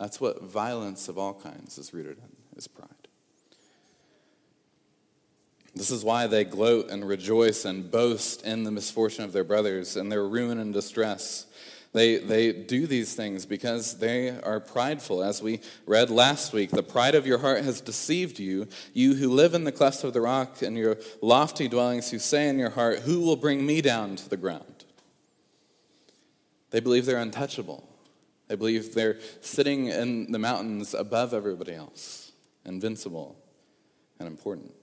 That's 0.00 0.18
what 0.18 0.42
violence 0.42 1.10
of 1.10 1.18
all 1.18 1.34
kinds 1.34 1.76
is 1.76 1.92
rooted 1.92 2.16
in, 2.16 2.56
is 2.56 2.66
pride. 2.66 2.88
This 5.74 5.90
is 5.90 6.02
why 6.02 6.26
they 6.26 6.44
gloat 6.44 6.88
and 6.88 7.06
rejoice 7.06 7.66
and 7.66 7.90
boast 7.90 8.42
in 8.42 8.64
the 8.64 8.70
misfortune 8.70 9.24
of 9.24 9.34
their 9.34 9.44
brothers 9.44 9.96
and 9.96 10.10
their 10.10 10.26
ruin 10.26 10.58
and 10.58 10.72
distress. 10.72 11.46
They, 11.92 12.16
they 12.16 12.50
do 12.50 12.86
these 12.86 13.14
things 13.14 13.44
because 13.44 13.98
they 13.98 14.30
are 14.30 14.58
prideful. 14.58 15.22
As 15.22 15.42
we 15.42 15.60
read 15.84 16.08
last 16.08 16.54
week, 16.54 16.70
the 16.70 16.82
pride 16.82 17.14
of 17.14 17.26
your 17.26 17.38
heart 17.38 17.62
has 17.64 17.82
deceived 17.82 18.38
you, 18.38 18.68
you 18.94 19.16
who 19.16 19.28
live 19.28 19.52
in 19.52 19.64
the 19.64 19.72
cleft 19.72 20.02
of 20.02 20.14
the 20.14 20.22
rock 20.22 20.62
and 20.62 20.78
your 20.78 20.96
lofty 21.20 21.68
dwellings, 21.68 22.10
who 22.10 22.18
say 22.18 22.48
in 22.48 22.58
your 22.58 22.70
heart, 22.70 23.00
Who 23.00 23.20
will 23.20 23.36
bring 23.36 23.66
me 23.66 23.82
down 23.82 24.16
to 24.16 24.28
the 24.30 24.38
ground? 24.38 24.84
They 26.70 26.80
believe 26.80 27.04
they're 27.04 27.18
untouchable. 27.18 27.89
They 28.50 28.56
believe 28.56 28.94
they're 28.94 29.18
sitting 29.42 29.86
in 29.86 30.32
the 30.32 30.38
mountains 30.40 30.92
above 30.92 31.32
everybody 31.32 31.72
else, 31.72 32.32
invincible 32.64 33.36
and 34.18 34.26
important. 34.26 34.74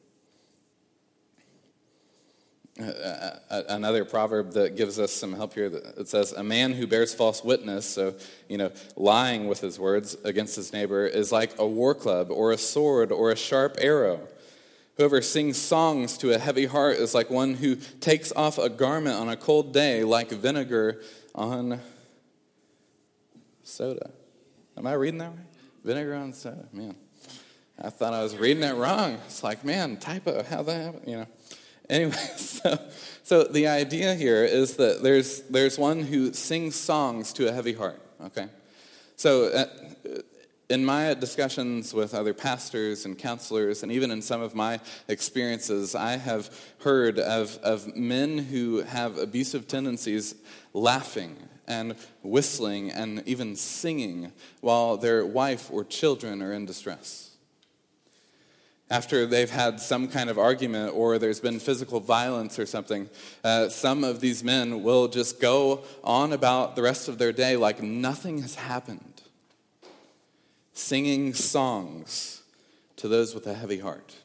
Uh, 2.80 2.84
uh, 2.86 3.40
uh, 3.50 3.64
another 3.68 4.06
proverb 4.06 4.54
that 4.54 4.78
gives 4.78 4.98
us 5.00 5.12
some 5.12 5.34
help 5.34 5.54
here 5.54 5.66
it 5.66 6.08
says 6.08 6.32
a 6.32 6.44
man 6.44 6.72
who 6.72 6.86
bears 6.86 7.12
false 7.12 7.44
witness 7.44 7.88
so 7.88 8.14
you 8.48 8.56
know 8.56 8.72
lying 8.96 9.48
with 9.48 9.62
his 9.62 9.80
words 9.80 10.16
against 10.24 10.56
his 10.56 10.72
neighbor 10.72 11.08
is 11.08 11.32
like 11.32 11.58
a 11.58 11.66
war 11.66 11.96
club 11.96 12.30
or 12.30 12.52
a 12.52 12.58
sword 12.58 13.12
or 13.12 13.32
a 13.32 13.36
sharp 13.36 13.78
arrow 13.82 14.28
whoever 14.96 15.24
sings 15.24 15.58
songs 15.58 16.20
to 16.20 16.32
a 16.32 16.38
heavy 16.38 16.68
heart 16.68 16.98
is 16.98 17.16
like 17.16 17.32
one 17.32 17.56
who 17.56 17.76
takes 18.00 18.32
off 18.34 18.60
a 18.60 18.70
garment 18.70 19.16
on 19.16 19.28
a 19.28 19.36
cold 19.36 19.74
day 19.74 20.04
like 20.04 20.30
vinegar 20.30 21.02
on 21.34 21.82
soda. 23.68 24.12
Am 24.78 24.88
i 24.88 24.94
reading 24.94 25.20
that 25.20 25.30
right? 25.30 25.46
Vinegar 25.84 26.16
on 26.16 26.34
soda 26.34 26.68
man. 26.72 26.96
I 27.80 27.90
thought 27.90 28.14
i 28.14 28.24
was 28.24 28.36
reading 28.36 28.64
it 28.64 28.76
wrong. 28.76 29.20
It's 29.26 29.44
like 29.44 29.64
man 29.64 29.98
typo 29.98 30.44
how 30.44 30.64
that 30.64 30.82
happen 30.82 31.02
you 31.10 31.18
know. 31.18 31.28
Anyway, 31.90 32.12
so, 32.36 32.80
so 33.24 33.44
the 33.44 33.68
idea 33.68 34.14
here 34.16 34.44
is 34.44 34.76
that 34.78 35.04
there's, 35.04 35.42
there's 35.44 35.78
one 35.78 36.02
who 36.02 36.34
sings 36.34 36.76
songs 36.76 37.32
to 37.34 37.48
a 37.48 37.52
heavy 37.52 37.74
heart, 37.74 38.02
okay? 38.26 38.48
So 39.16 39.46
uh, 39.46 39.66
in 40.70 40.84
my 40.84 41.14
discussions 41.14 41.94
with 41.94 42.14
other 42.14 42.34
pastors 42.34 43.06
and 43.06 43.18
counselors, 43.18 43.84
and 43.84 43.92
even 43.92 44.12
in 44.12 44.22
some 44.22 44.42
of 44.42 44.54
my 44.54 44.82
experiences, 45.08 45.96
I 45.96 46.18
have 46.18 46.50
heard 46.80 47.20
of, 47.20 47.58
of 47.64 47.96
men 47.96 48.38
who 48.38 48.82
have 48.82 49.18
abusive 49.18 49.68
tendencies 49.68 50.36
laughing 50.74 51.38
and 51.68 51.96
whistling 52.24 52.92
and 52.92 53.24
even 53.26 53.56
singing 53.56 54.32
while 54.62 54.98
their 54.98 55.26
wife 55.26 55.70
or 55.72 55.84
children 55.84 56.42
are 56.42 56.54
in 56.54 56.66
distress 56.66 57.28
after 58.90 59.26
they've 59.26 59.50
had 59.50 59.80
some 59.80 60.08
kind 60.08 60.30
of 60.30 60.38
argument 60.38 60.94
or 60.96 61.18
there's 61.18 61.40
been 61.40 61.60
physical 61.60 62.00
violence 62.00 62.58
or 62.58 62.66
something, 62.66 63.10
uh, 63.44 63.68
some 63.70 64.04
of 64.04 64.22
these 64.22 64.44
men 64.44 64.82
will 64.82 65.08
just 65.08 65.42
go 65.42 65.84
on 66.04 66.32
about 66.32 66.76
the 66.76 66.82
rest 66.82 67.10
of 67.10 67.18
their 67.18 67.34
day 67.34 67.58
like 67.58 67.82
nothing 67.84 68.42
has 68.42 68.56
happened, 68.56 69.22
singing 70.74 71.34
songs 71.34 72.44
to 72.96 73.08
those 73.08 73.36
with 73.36 73.46
a 73.46 73.54
heavy 73.54 73.80
heart, 73.80 74.16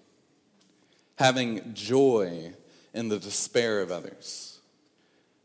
having 1.16 1.74
joy 1.74 2.52
in 2.94 3.08
the 3.08 3.18
despair 3.18 3.80
of 3.80 3.90
others. 3.90 4.51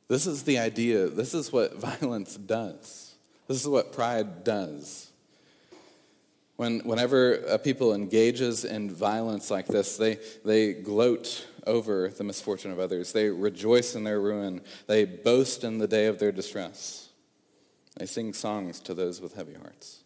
This 0.08 0.26
is 0.26 0.44
the 0.44 0.60
idea. 0.60 1.08
This 1.08 1.34
is 1.34 1.52
what 1.52 1.76
violence 1.80 2.36
does. 2.36 3.16
This 3.48 3.62
is 3.62 3.68
what 3.68 3.94
pride 3.94 4.44
does. 4.44 5.12
When, 6.56 6.80
whenever 6.80 7.36
a 7.36 7.60
people 7.60 7.94
engages 7.94 8.66
in 8.66 8.90
violence 8.90 9.52
like 9.52 9.68
this, 9.68 9.96
they, 9.96 10.18
they 10.44 10.74
gloat 10.74 11.46
over 11.68 12.10
the 12.10 12.24
misfortune 12.24 12.72
of 12.72 12.80
others. 12.80 13.12
They 13.12 13.30
rejoice 13.30 13.96
in 13.96 14.04
their 14.04 14.20
ruin. 14.20 14.62
They 14.88 15.06
boast 15.06 15.64
in 15.64 15.78
the 15.78 15.88
day 15.88 16.08
of 16.08 16.18
their 16.18 16.32
distress. 16.32 17.10
They 17.98 18.08
sing 18.08 18.34
songs 18.34 18.80
to 18.82 18.94
those 18.94 19.22
with 19.22 19.36
heavy 19.36 19.54
hearts. 19.54 20.04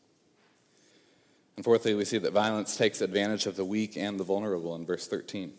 And 1.55 1.63
fourthly, 1.63 1.93
we 1.93 2.05
see 2.05 2.17
that 2.17 2.33
violence 2.33 2.75
takes 2.75 3.01
advantage 3.01 3.45
of 3.45 3.55
the 3.55 3.65
weak 3.65 3.95
and 3.95 4.19
the 4.19 4.23
vulnerable 4.23 4.75
in 4.75 4.85
verse 4.85 5.07
13. 5.07 5.53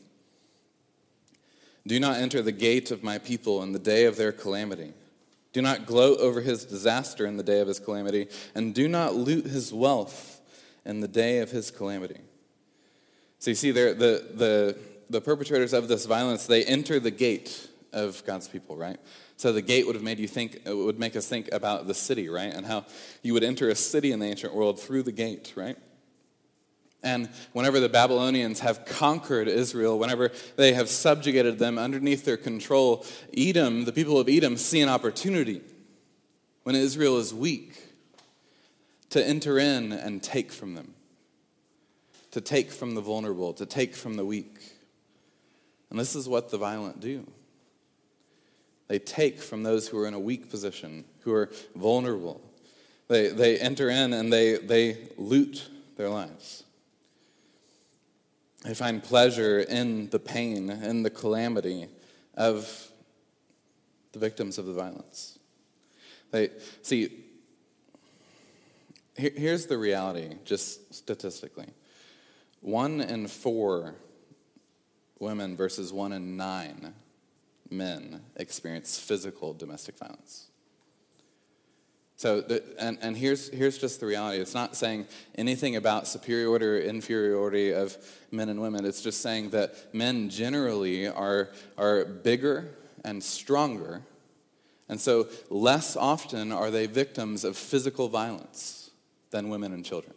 Do 1.86 1.98
not 1.98 2.16
enter 2.16 2.42
the 2.42 2.52
gate 2.52 2.90
of 2.90 3.02
my 3.02 3.18
people 3.18 3.62
in 3.62 3.72
the 3.72 3.78
day 3.78 4.04
of 4.04 4.16
their 4.16 4.32
calamity. 4.32 4.92
Do 5.52 5.60
not 5.60 5.86
gloat 5.86 6.18
over 6.20 6.40
his 6.40 6.64
disaster 6.64 7.26
in 7.26 7.36
the 7.36 7.42
day 7.42 7.60
of 7.60 7.68
his 7.68 7.78
calamity, 7.78 8.28
and 8.54 8.74
do 8.74 8.88
not 8.88 9.14
loot 9.14 9.46
his 9.46 9.72
wealth 9.72 10.40
in 10.84 11.00
the 11.00 11.08
day 11.08 11.38
of 11.38 11.50
his 11.50 11.70
calamity. 11.70 12.20
So 13.38 13.50
you 13.50 13.54
see, 13.54 13.70
there, 13.70 13.92
the, 13.92 14.26
the, 14.34 14.78
the 15.10 15.20
perpetrators 15.20 15.72
of 15.72 15.88
this 15.88 16.06
violence, 16.06 16.46
they 16.46 16.64
enter 16.64 17.00
the 17.00 17.10
gate 17.10 17.68
of 17.92 18.24
God's 18.24 18.48
people, 18.48 18.76
right? 18.76 18.98
So 19.36 19.52
the 19.52 19.62
gate 19.62 19.86
would 19.86 19.96
have 19.96 20.04
made 20.04 20.18
you 20.18 20.28
think, 20.28 20.60
would 20.64 20.98
make 20.98 21.16
us 21.16 21.28
think 21.28 21.50
about 21.52 21.86
the 21.86 21.94
city, 21.94 22.28
right? 22.28 22.54
And 22.54 22.64
how 22.64 22.86
you 23.22 23.34
would 23.34 23.42
enter 23.42 23.68
a 23.68 23.74
city 23.74 24.12
in 24.12 24.20
the 24.20 24.26
ancient 24.26 24.54
world 24.54 24.80
through 24.80 25.02
the 25.02 25.12
gate, 25.12 25.52
right? 25.56 25.76
And 27.02 27.28
whenever 27.52 27.80
the 27.80 27.88
Babylonians 27.88 28.60
have 28.60 28.84
conquered 28.84 29.48
Israel, 29.48 29.98
whenever 29.98 30.30
they 30.56 30.72
have 30.74 30.88
subjugated 30.88 31.58
them 31.58 31.78
underneath 31.78 32.24
their 32.24 32.36
control, 32.36 33.04
Edom, 33.36 33.84
the 33.84 33.92
people 33.92 34.18
of 34.18 34.28
Edom, 34.28 34.56
see 34.56 34.80
an 34.80 34.88
opportunity 34.88 35.62
when 36.62 36.76
Israel 36.76 37.18
is 37.18 37.34
weak 37.34 37.82
to 39.10 39.26
enter 39.26 39.58
in 39.58 39.92
and 39.92 40.22
take 40.22 40.52
from 40.52 40.74
them, 40.74 40.94
to 42.30 42.40
take 42.40 42.70
from 42.70 42.94
the 42.94 43.00
vulnerable, 43.00 43.52
to 43.54 43.66
take 43.66 43.94
from 43.94 44.14
the 44.14 44.24
weak. 44.24 44.58
And 45.90 45.98
this 45.98 46.14
is 46.14 46.28
what 46.28 46.50
the 46.50 46.56
violent 46.56 47.00
do. 47.00 47.26
They 48.88 48.98
take 48.98 49.40
from 49.40 49.64
those 49.64 49.88
who 49.88 49.98
are 49.98 50.06
in 50.06 50.14
a 50.14 50.20
weak 50.20 50.50
position, 50.50 51.04
who 51.20 51.32
are 51.32 51.50
vulnerable. 51.74 52.40
They, 53.08 53.28
they 53.28 53.58
enter 53.58 53.90
in 53.90 54.12
and 54.12 54.32
they, 54.32 54.56
they 54.56 55.08
loot 55.18 55.68
their 55.96 56.08
lives. 56.08 56.64
They 58.64 58.74
find 58.74 59.02
pleasure 59.02 59.60
in 59.60 60.10
the 60.10 60.18
pain, 60.18 60.70
in 60.70 61.02
the 61.02 61.10
calamity 61.10 61.88
of 62.34 62.90
the 64.12 64.18
victims 64.18 64.58
of 64.58 64.66
the 64.66 64.72
violence. 64.72 65.38
They 66.30 66.50
see 66.82 67.24
here's 69.14 69.66
the 69.66 69.76
reality, 69.76 70.36
just 70.44 70.94
statistically 70.94 71.66
one 72.60 73.00
in 73.00 73.26
four 73.26 73.96
women 75.18 75.56
versus 75.56 75.92
one 75.92 76.12
in 76.12 76.36
nine 76.36 76.94
men 77.70 78.22
experience 78.36 78.98
physical 78.98 79.52
domestic 79.52 79.98
violence. 79.98 80.51
So, 82.22 82.40
the, 82.40 82.62
and, 82.78 82.98
and 83.02 83.16
here's, 83.16 83.48
here's 83.48 83.78
just 83.78 83.98
the 83.98 84.06
reality. 84.06 84.40
It's 84.40 84.54
not 84.54 84.76
saying 84.76 85.08
anything 85.34 85.74
about 85.74 86.06
superiority 86.06 86.64
or 86.64 86.78
inferiority 86.78 87.72
of 87.72 87.96
men 88.30 88.48
and 88.48 88.62
women. 88.62 88.84
It's 88.84 89.02
just 89.02 89.22
saying 89.22 89.50
that 89.50 89.92
men 89.92 90.30
generally 90.30 91.08
are, 91.08 91.50
are 91.76 92.04
bigger 92.04 92.76
and 93.04 93.24
stronger. 93.24 94.02
And 94.88 95.00
so, 95.00 95.26
less 95.50 95.96
often 95.96 96.52
are 96.52 96.70
they 96.70 96.86
victims 96.86 97.42
of 97.42 97.56
physical 97.56 98.08
violence 98.08 98.92
than 99.32 99.48
women 99.48 99.72
and 99.72 99.84
children. 99.84 100.14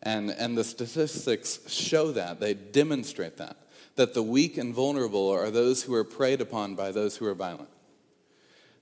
And, 0.00 0.30
and 0.30 0.56
the 0.56 0.62
statistics 0.62 1.58
show 1.68 2.12
that, 2.12 2.38
they 2.38 2.54
demonstrate 2.54 3.36
that, 3.38 3.56
that 3.96 4.14
the 4.14 4.22
weak 4.22 4.58
and 4.58 4.72
vulnerable 4.72 5.28
are 5.28 5.50
those 5.50 5.82
who 5.82 5.94
are 5.94 6.04
preyed 6.04 6.40
upon 6.40 6.76
by 6.76 6.92
those 6.92 7.16
who 7.16 7.26
are 7.26 7.34
violent. 7.34 7.71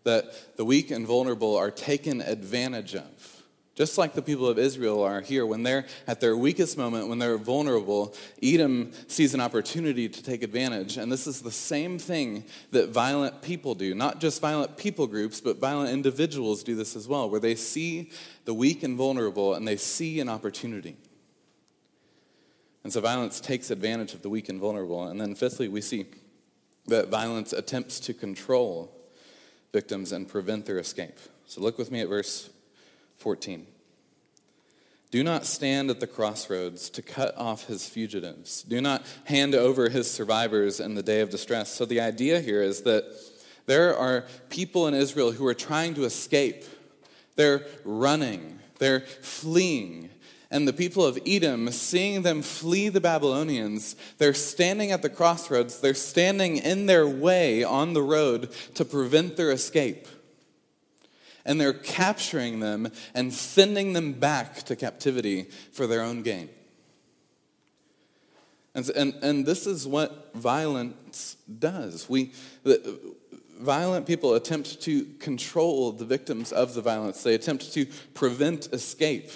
That 0.04 0.56
the 0.56 0.64
weak 0.64 0.90
and 0.90 1.06
vulnerable 1.06 1.56
are 1.56 1.70
taken 1.70 2.20
advantage 2.20 2.94
of 2.94 3.40
just 3.80 3.96
like 3.96 4.12
the 4.12 4.20
people 4.20 4.46
of 4.46 4.58
Israel 4.58 5.02
are 5.02 5.22
here, 5.22 5.46
when 5.46 5.62
they're 5.62 5.86
at 6.06 6.20
their 6.20 6.36
weakest 6.36 6.76
moment, 6.76 7.08
when 7.08 7.18
they're 7.18 7.38
vulnerable, 7.38 8.14
Edom 8.42 8.92
sees 9.06 9.32
an 9.32 9.40
opportunity 9.40 10.06
to 10.06 10.22
take 10.22 10.42
advantage. 10.42 10.98
And 10.98 11.10
this 11.10 11.26
is 11.26 11.40
the 11.40 11.50
same 11.50 11.98
thing 11.98 12.44
that 12.72 12.90
violent 12.90 13.40
people 13.40 13.74
do. 13.74 13.94
Not 13.94 14.20
just 14.20 14.42
violent 14.42 14.76
people 14.76 15.06
groups, 15.06 15.40
but 15.40 15.56
violent 15.56 15.88
individuals 15.88 16.62
do 16.62 16.74
this 16.74 16.94
as 16.94 17.08
well, 17.08 17.30
where 17.30 17.40
they 17.40 17.54
see 17.54 18.10
the 18.44 18.52
weak 18.52 18.82
and 18.82 18.98
vulnerable 18.98 19.54
and 19.54 19.66
they 19.66 19.78
see 19.78 20.20
an 20.20 20.28
opportunity. 20.28 20.98
And 22.84 22.92
so 22.92 23.00
violence 23.00 23.40
takes 23.40 23.70
advantage 23.70 24.12
of 24.12 24.20
the 24.20 24.28
weak 24.28 24.50
and 24.50 24.60
vulnerable. 24.60 25.04
And 25.04 25.18
then, 25.18 25.34
fifthly, 25.34 25.68
we 25.68 25.80
see 25.80 26.04
that 26.88 27.08
violence 27.08 27.54
attempts 27.54 27.98
to 28.00 28.12
control 28.12 28.94
victims 29.72 30.12
and 30.12 30.28
prevent 30.28 30.66
their 30.66 30.78
escape. 30.78 31.18
So 31.46 31.60
look 31.60 31.78
with 31.78 31.90
me 31.90 32.00
at 32.00 32.08
verse 32.08 32.50
14. 33.18 33.66
Do 35.10 35.24
not 35.24 35.44
stand 35.44 35.90
at 35.90 35.98
the 35.98 36.06
crossroads 36.06 36.88
to 36.90 37.02
cut 37.02 37.36
off 37.36 37.66
his 37.66 37.88
fugitives. 37.88 38.62
Do 38.62 38.80
not 38.80 39.04
hand 39.24 39.54
over 39.56 39.88
his 39.88 40.08
survivors 40.08 40.78
in 40.78 40.94
the 40.94 41.02
day 41.02 41.20
of 41.20 41.30
distress. 41.30 41.74
So, 41.74 41.84
the 41.84 42.00
idea 42.00 42.40
here 42.40 42.62
is 42.62 42.82
that 42.82 43.12
there 43.66 43.96
are 43.96 44.24
people 44.50 44.86
in 44.86 44.94
Israel 44.94 45.32
who 45.32 45.46
are 45.46 45.54
trying 45.54 45.94
to 45.94 46.04
escape. 46.04 46.64
They're 47.34 47.66
running, 47.84 48.60
they're 48.78 49.00
fleeing. 49.00 50.10
And 50.50 50.66
the 50.66 50.72
people 50.72 51.04
of 51.04 51.18
Edom, 51.24 51.70
seeing 51.70 52.22
them 52.22 52.42
flee 52.42 52.88
the 52.88 53.00
Babylonians, 53.00 53.94
they're 54.18 54.34
standing 54.34 54.90
at 54.90 55.02
the 55.02 55.08
crossroads. 55.08 55.80
They're 55.80 55.94
standing 55.94 56.56
in 56.56 56.86
their 56.86 57.06
way 57.06 57.62
on 57.62 57.92
the 57.92 58.02
road 58.02 58.50
to 58.74 58.84
prevent 58.84 59.36
their 59.36 59.52
escape 59.52 60.08
and 61.44 61.60
they're 61.60 61.72
capturing 61.72 62.60
them 62.60 62.90
and 63.14 63.32
sending 63.32 63.92
them 63.92 64.12
back 64.12 64.62
to 64.64 64.76
captivity 64.76 65.44
for 65.72 65.86
their 65.86 66.02
own 66.02 66.22
gain. 66.22 66.48
And, 68.74 68.88
and, 68.90 69.14
and 69.22 69.46
this 69.46 69.66
is 69.66 69.86
what 69.86 70.30
violence 70.34 71.36
does. 71.58 72.08
We, 72.08 72.32
the, 72.62 73.16
violent 73.58 74.06
people 74.06 74.34
attempt 74.34 74.80
to 74.82 75.04
control 75.18 75.92
the 75.92 76.04
victims 76.04 76.52
of 76.52 76.74
the 76.74 76.82
violence, 76.82 77.22
they 77.22 77.34
attempt 77.34 77.72
to 77.74 77.86
prevent 78.14 78.68
escape. 78.72 79.30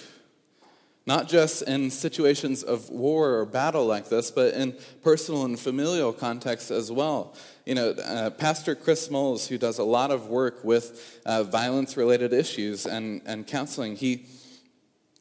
Not 1.07 1.29
just 1.29 1.63
in 1.63 1.91
situations 1.91 2.63
of 2.63 2.89
war 2.89 3.35
or 3.39 3.45
battle 3.45 3.85
like 3.85 4.09
this, 4.09 4.31
but 4.31 4.55
in 4.55 4.75
personal 5.03 5.45
and 5.45 5.61
familial 5.61 6.15
contexts 6.15 6.71
as 6.71 6.91
well. 6.91 7.35
You 7.67 7.75
know, 7.75 7.91
uh, 7.91 8.31
Pastor 8.31 8.75
Chris 8.75 9.11
Moles, 9.11 9.49
who 9.49 9.59
does 9.59 9.79
a 9.79 9.85
lot 9.85 10.11
of 10.11 10.29
work 10.29 10.65
with 10.65 11.21
uh, 11.27 11.43
violence 11.43 11.99
related 11.99 12.33
issues 12.33 12.87
and, 12.87 13.21
and 13.27 13.47
counseling, 13.47 13.97
he, 13.97 14.25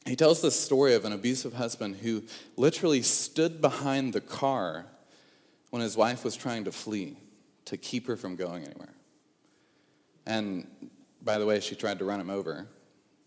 he 0.06 0.16
tells 0.16 0.40
this 0.40 0.58
story 0.58 0.94
of 0.94 1.04
an 1.04 1.12
abusive 1.12 1.52
husband 1.52 1.96
who 1.96 2.22
literally 2.56 3.02
stood 3.02 3.60
behind 3.60 4.14
the 4.14 4.22
car 4.22 4.86
when 5.68 5.82
his 5.82 5.98
wife 5.98 6.24
was 6.24 6.34
trying 6.34 6.64
to 6.64 6.72
flee 6.72 7.18
to 7.66 7.76
keep 7.76 8.06
her 8.06 8.16
from 8.16 8.36
going 8.36 8.64
anywhere. 8.64 8.94
And 10.26 10.66
by 11.20 11.36
the 11.36 11.44
way, 11.44 11.60
she 11.60 11.74
tried 11.74 11.98
to 11.98 12.06
run 12.06 12.20
him 12.20 12.30
over 12.30 12.68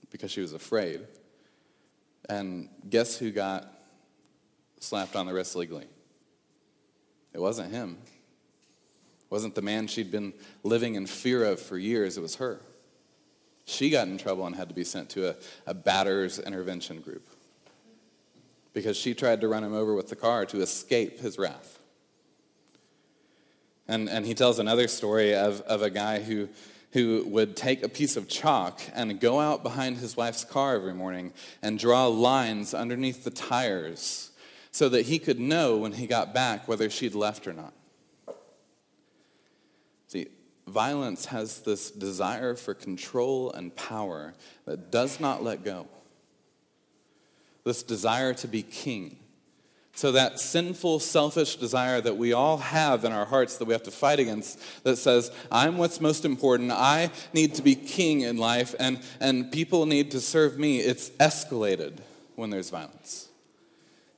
because 0.10 0.32
she 0.32 0.42
was 0.42 0.54
afraid. 0.54 1.02
And 2.30 2.70
guess 2.90 3.18
who 3.18 3.32
got 3.32 3.72
slapped 4.80 5.16
on 5.16 5.26
the 5.26 5.34
wrist 5.34 5.56
legally? 5.56 5.86
It 7.34 7.40
wasn't 7.40 7.72
him. 7.72 7.98
It 8.06 9.32
wasn't 9.32 9.56
the 9.56 9.62
man 9.62 9.88
she'd 9.88 10.12
been 10.12 10.34
living 10.64 10.96
in 10.96 11.06
fear 11.06 11.44
of 11.44 11.60
for 11.60 11.78
years. 11.78 12.18
It 12.18 12.22
was 12.22 12.36
her. 12.36 12.62
She 13.66 13.90
got 13.90 14.08
in 14.08 14.18
trouble 14.18 14.46
and 14.48 14.56
had 14.56 14.70
to 14.70 14.76
be 14.76 14.84
sent 14.84 15.10
to 15.12 15.30
a, 15.30 15.36
a 15.66 15.74
batter's 15.74 16.40
intervention 16.40 17.02
group 17.02 17.28
because 18.74 18.96
she 18.96 19.14
tried 19.14 19.42
to 19.42 19.48
run 19.48 19.64
him 19.64 19.74
over 19.74 19.94
with 19.94 20.10
the 20.10 20.16
car 20.16 20.46
to 20.46 20.62
escape 20.62 21.20
his 21.20 21.38
wrath. 21.38 21.80
And, 23.88 24.10
and 24.10 24.26
he 24.26 24.34
tells 24.34 24.60
another 24.60 24.88
story 24.88 25.34
of, 25.34 25.62
of 25.62 25.82
a 25.82 25.90
guy 25.90 26.22
who 26.22 26.50
who 26.92 27.24
would 27.28 27.56
take 27.56 27.84
a 27.84 27.90
piece 27.90 28.16
of 28.16 28.28
chalk 28.28 28.82
and 28.94 29.20
go 29.20 29.40
out 29.40 29.64
behind 29.64 29.98
his 29.98 30.16
wife's 30.16 30.44
car 30.44 30.76
every 30.76 30.94
morning 30.94 31.34
and 31.62 31.78
draw 31.78 32.08
lines 32.08 32.74
underneath 32.74 33.24
the 33.24 33.32
tires 33.32 34.32
so 34.72 34.90
that 34.90 35.08
he 35.08 35.20
could 35.20 35.40
know 35.40 35.78
when 35.78 35.94
he 35.94 36.08
got 36.08 36.34
back 36.34 36.68
whether 36.68 36.90
she'd 36.90 37.16
left 37.16 37.48
or 37.48 37.54
not. 37.54 37.74
See, 40.08 40.28
violence 40.66 41.26
has 41.26 41.60
this 41.62 41.92
desire 41.92 42.56
for 42.56 42.74
control 42.74 43.52
and 43.52 43.76
power 43.76 44.34
that 44.66 44.92
does 44.92 45.20
not 45.20 45.44
let 45.44 45.64
go. 45.64 45.88
This 47.66 47.84
desire 47.84 48.34
to 48.36 48.48
be 48.48 48.64
king 48.64 49.18
so, 49.98 50.12
that 50.12 50.40
sinful, 50.40 51.00
selfish 51.00 51.56
desire 51.56 52.00
that 52.02 52.18
we 52.18 52.32
all 52.32 52.58
have 52.58 53.04
in 53.04 53.12
our 53.12 53.26
hearts 53.26 53.58
that 53.58 53.66
we 53.66 53.74
have 53.74 53.82
to 53.82 53.90
fight 53.90 54.20
against, 54.20 54.62
that 54.84 54.98
says, 54.98 55.32
I'm 55.52 55.80
what's 55.80 56.00
most 56.00 56.24
important, 56.24 56.72
I 56.72 57.10
need 57.34 57.56
to 57.56 57.64
be 57.64 57.74
king 57.74 58.22
in 58.22 58.38
life, 58.38 58.76
and, 58.80 59.00
and 59.20 59.52
people 59.52 59.88
need 59.88 60.12
to 60.12 60.22
serve 60.22 60.60
me, 60.60 60.82
it's 60.82 61.10
escalated 61.20 61.98
when 62.36 62.52
there's 62.52 62.70
violence. 62.70 63.30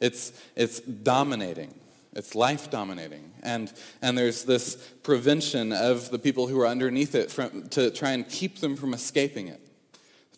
It's, 0.02 0.34
it's 0.54 0.82
dominating, 0.82 1.74
it's 2.14 2.36
life 2.36 2.70
dominating. 2.70 3.32
And, 3.42 3.72
and 4.02 4.18
there's 4.18 4.44
this 4.44 4.76
prevention 5.04 5.72
of 5.72 6.12
the 6.12 6.20
people 6.20 6.48
who 6.48 6.60
are 6.60 6.68
underneath 6.68 7.16
it 7.16 7.32
from, 7.32 7.70
to 7.70 7.90
try 7.90 8.12
and 8.12 8.28
keep 8.28 8.60
them 8.60 8.76
from 8.76 8.94
escaping 8.94 9.48
it 9.48 9.62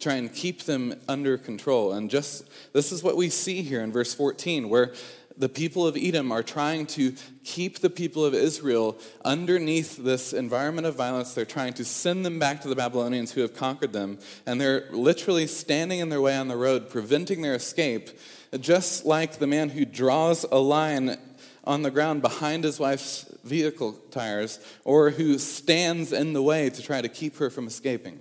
try 0.02 0.16
and 0.16 0.34
keep 0.34 0.64
them 0.64 0.96
under 1.08 1.38
control. 1.38 1.94
And 1.94 2.10
just 2.10 2.50
this 2.74 2.92
is 2.92 3.04
what 3.04 3.16
we 3.16 3.30
see 3.30 3.62
here 3.62 3.82
in 3.82 3.92
verse 3.92 4.14
14, 4.16 4.68
where 4.68 4.94
the 5.42 5.50
people 5.50 5.88
of 5.88 5.98
Edom 5.98 6.32
are 6.32 6.44
trying 6.44 6.86
to 6.86 7.16
keep 7.44 7.80
the 7.80 7.90
people 7.90 8.24
of 8.24 8.36
Israel 8.36 8.96
underneath 9.26 9.98
this 9.98 10.34
environment 10.34 10.86
of 10.86 10.96
violence. 10.96 11.34
They're 11.34 11.46
trying 11.46 11.74
to 11.74 11.84
send 11.84 12.24
them 12.24 12.38
back 12.38 12.62
to 12.62 12.68
the 12.68 12.76
Babylonians 12.76 13.32
who 13.32 13.42
have 13.42 13.56
conquered 13.56 13.92
them. 13.92 14.20
And 14.46 14.62
they're 14.62 14.88
literally 14.92 15.48
standing 15.48 15.98
in 15.98 16.10
their 16.10 16.22
way 16.22 16.38
on 16.38 16.48
the 16.48 16.56
road, 16.56 16.92
preventing 16.92 17.42
their 17.42 17.56
escape, 17.56 18.12
just 18.60 19.04
like 19.04 19.40
the 19.40 19.48
man 19.48 19.70
who 19.70 19.84
draws 19.84 20.44
a 20.52 20.60
line 20.60 21.18
on 21.64 21.82
the 21.82 21.90
ground 21.90 22.22
behind 22.22 22.64
his 22.64 22.80
wife's 22.80 23.26
vehicle 23.44 23.94
tires 24.12 24.60
or 24.84 25.10
who 25.10 25.40
stands 25.40 26.14
in 26.14 26.34
the 26.34 26.44
way 26.44 26.70
to 26.70 26.84
try 26.84 27.02
to 27.02 27.10
keep 27.10 27.38
her 27.38 27.50
from 27.50 27.66
escaping. 27.66 28.20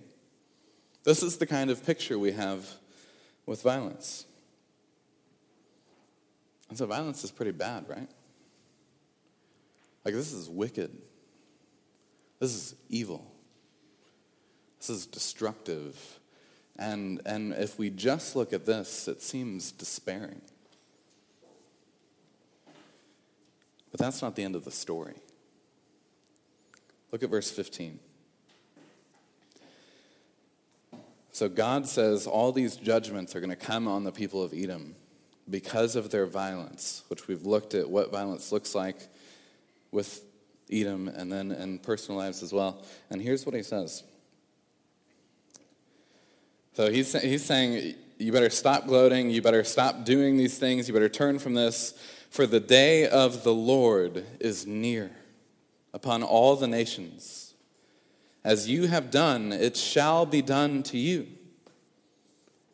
This 1.05 1.23
is 1.23 1.37
the 1.37 1.47
kind 1.47 1.69
of 1.69 1.85
picture 1.85 2.19
we 2.19 2.33
have 2.33 2.67
with 3.45 3.61
violence. 3.61 4.25
And 6.71 6.79
so 6.79 6.87
violence 6.87 7.25
is 7.25 7.33
pretty 7.33 7.51
bad, 7.51 7.89
right? 7.89 8.09
Like, 10.05 10.15
this 10.15 10.33
is 10.33 10.49
wicked. 10.49 10.97
This 12.39 12.55
is 12.55 12.75
evil. 12.89 13.31
This 14.79 14.89
is 14.89 15.05
destructive. 15.05 16.21
And, 16.79 17.21
and 17.27 17.53
if 17.53 17.79
we 17.79 17.91
just 17.91 18.35
look 18.35 18.53
at 18.53 18.65
this, 18.65 19.09
it 19.09 19.21
seems 19.21 19.73
despairing. 19.73 20.41
But 23.91 23.99
that's 23.99 24.23
not 24.23 24.37
the 24.37 24.45
end 24.45 24.55
of 24.55 24.65
the 24.65 24.71
story. 24.71 25.17
Look 27.11 27.25
at 27.25 27.31
verse 27.31 27.51
15. 27.51 27.99
So 31.33 31.49
God 31.49 31.89
says 31.89 32.29
all 32.29 32.53
these 32.53 32.77
judgments 32.77 33.35
are 33.35 33.41
going 33.41 33.51
to 33.51 33.57
come 33.57 33.89
on 33.89 34.05
the 34.05 34.13
people 34.13 34.43
of 34.43 34.55
Edom 34.55 34.95
because 35.51 35.97
of 35.97 36.11
their 36.11 36.27
violence, 36.27 37.03
which 37.09 37.29
we've 37.29 37.45
looked 37.45 37.75
at 37.75 37.89
what 37.89 38.11
violence 38.11 38.53
looks 38.53 38.75
like 38.75 39.09
with 39.91 40.25
Edom 40.71 41.09
and 41.09 41.33
then 41.33 41.51
in 41.51 41.79
personal 41.79 42.19
lives 42.19 42.43
as 42.43 42.53
well. 42.53 42.83
And 43.11 43.21
here's 43.21 43.45
what 43.45 43.55
he 43.55 43.63
says. 43.63 44.05
So 46.75 46.91
he's, 46.91 47.13
he's 47.21 47.45
saying, 47.45 47.95
You 48.19 48.33
better 48.33 48.51
stop 48.51 48.87
gloating. 48.87 49.31
You 49.31 49.43
better 49.43 49.65
stop 49.65 50.05
doing 50.05 50.37
these 50.37 50.59
things. 50.59 50.87
You 50.89 50.95
better 50.95 51.09
turn 51.09 51.39
from 51.39 51.55
this. 51.55 51.95
For 52.31 52.47
the 52.47 52.61
day 52.61 53.09
of 53.09 53.43
the 53.43 53.53
Lord 53.53 54.25
is 54.39 54.67
near 54.67 55.11
upon 55.93 56.23
all 56.23 56.55
the 56.55 56.69
nations. 56.69 57.55
As 58.45 58.69
you 58.69 58.87
have 58.87 59.11
done, 59.11 59.53
it 59.53 59.77
shall 59.77 60.25
be 60.25 60.41
done 60.41 60.83
to 60.85 60.97
you. 60.97 61.27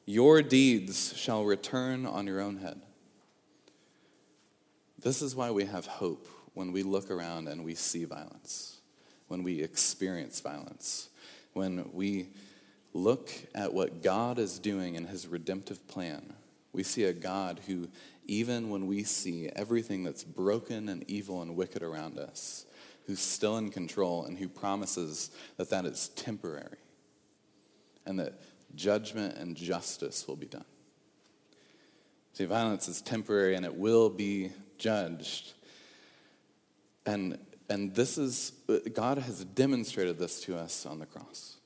Your 0.06 0.40
deeds 0.40 1.12
shall 1.16 1.44
return 1.44 2.06
on 2.06 2.28
your 2.28 2.40
own 2.40 2.58
head. 2.58 2.80
This 5.00 5.20
is 5.20 5.34
why 5.34 5.50
we 5.50 5.64
have 5.64 5.86
hope 5.86 6.28
when 6.54 6.70
we 6.72 6.84
look 6.84 7.10
around 7.10 7.48
and 7.48 7.64
we 7.64 7.74
see 7.74 8.04
violence, 8.04 8.78
when 9.26 9.42
we 9.42 9.62
experience 9.62 10.40
violence, 10.40 11.08
when 11.52 11.90
we 11.92 12.28
look 12.94 13.30
at 13.54 13.74
what 13.74 14.02
God 14.02 14.38
is 14.38 14.60
doing 14.60 14.94
in 14.94 15.06
his 15.06 15.26
redemptive 15.26 15.86
plan. 15.88 16.32
We 16.72 16.84
see 16.84 17.04
a 17.04 17.12
God 17.12 17.60
who, 17.66 17.88
even 18.26 18.70
when 18.70 18.86
we 18.86 19.02
see 19.02 19.50
everything 19.56 20.04
that's 20.04 20.24
broken 20.24 20.88
and 20.88 21.04
evil 21.10 21.42
and 21.42 21.56
wicked 21.56 21.82
around 21.82 22.18
us, 22.18 22.64
who's 23.06 23.20
still 23.20 23.58
in 23.58 23.70
control 23.70 24.24
and 24.24 24.38
who 24.38 24.48
promises 24.48 25.30
that 25.56 25.70
that 25.70 25.84
is 25.84 26.08
temporary 26.10 26.78
and 28.04 28.18
that 28.18 28.40
judgment 28.76 29.36
and 29.36 29.56
justice 29.56 30.28
will 30.28 30.36
be 30.36 30.46
done. 30.46 30.64
See, 32.34 32.44
violence 32.44 32.86
is 32.86 33.00
temporary 33.00 33.54
and 33.54 33.64
it 33.64 33.74
will 33.74 34.10
be 34.10 34.52
judged. 34.78 35.54
And, 37.06 37.38
and 37.70 37.94
this 37.94 38.18
is, 38.18 38.52
God 38.92 39.18
has 39.18 39.44
demonstrated 39.44 40.18
this 40.18 40.40
to 40.42 40.56
us 40.56 40.84
on 40.84 40.98
the 40.98 41.06
cross. 41.06 41.56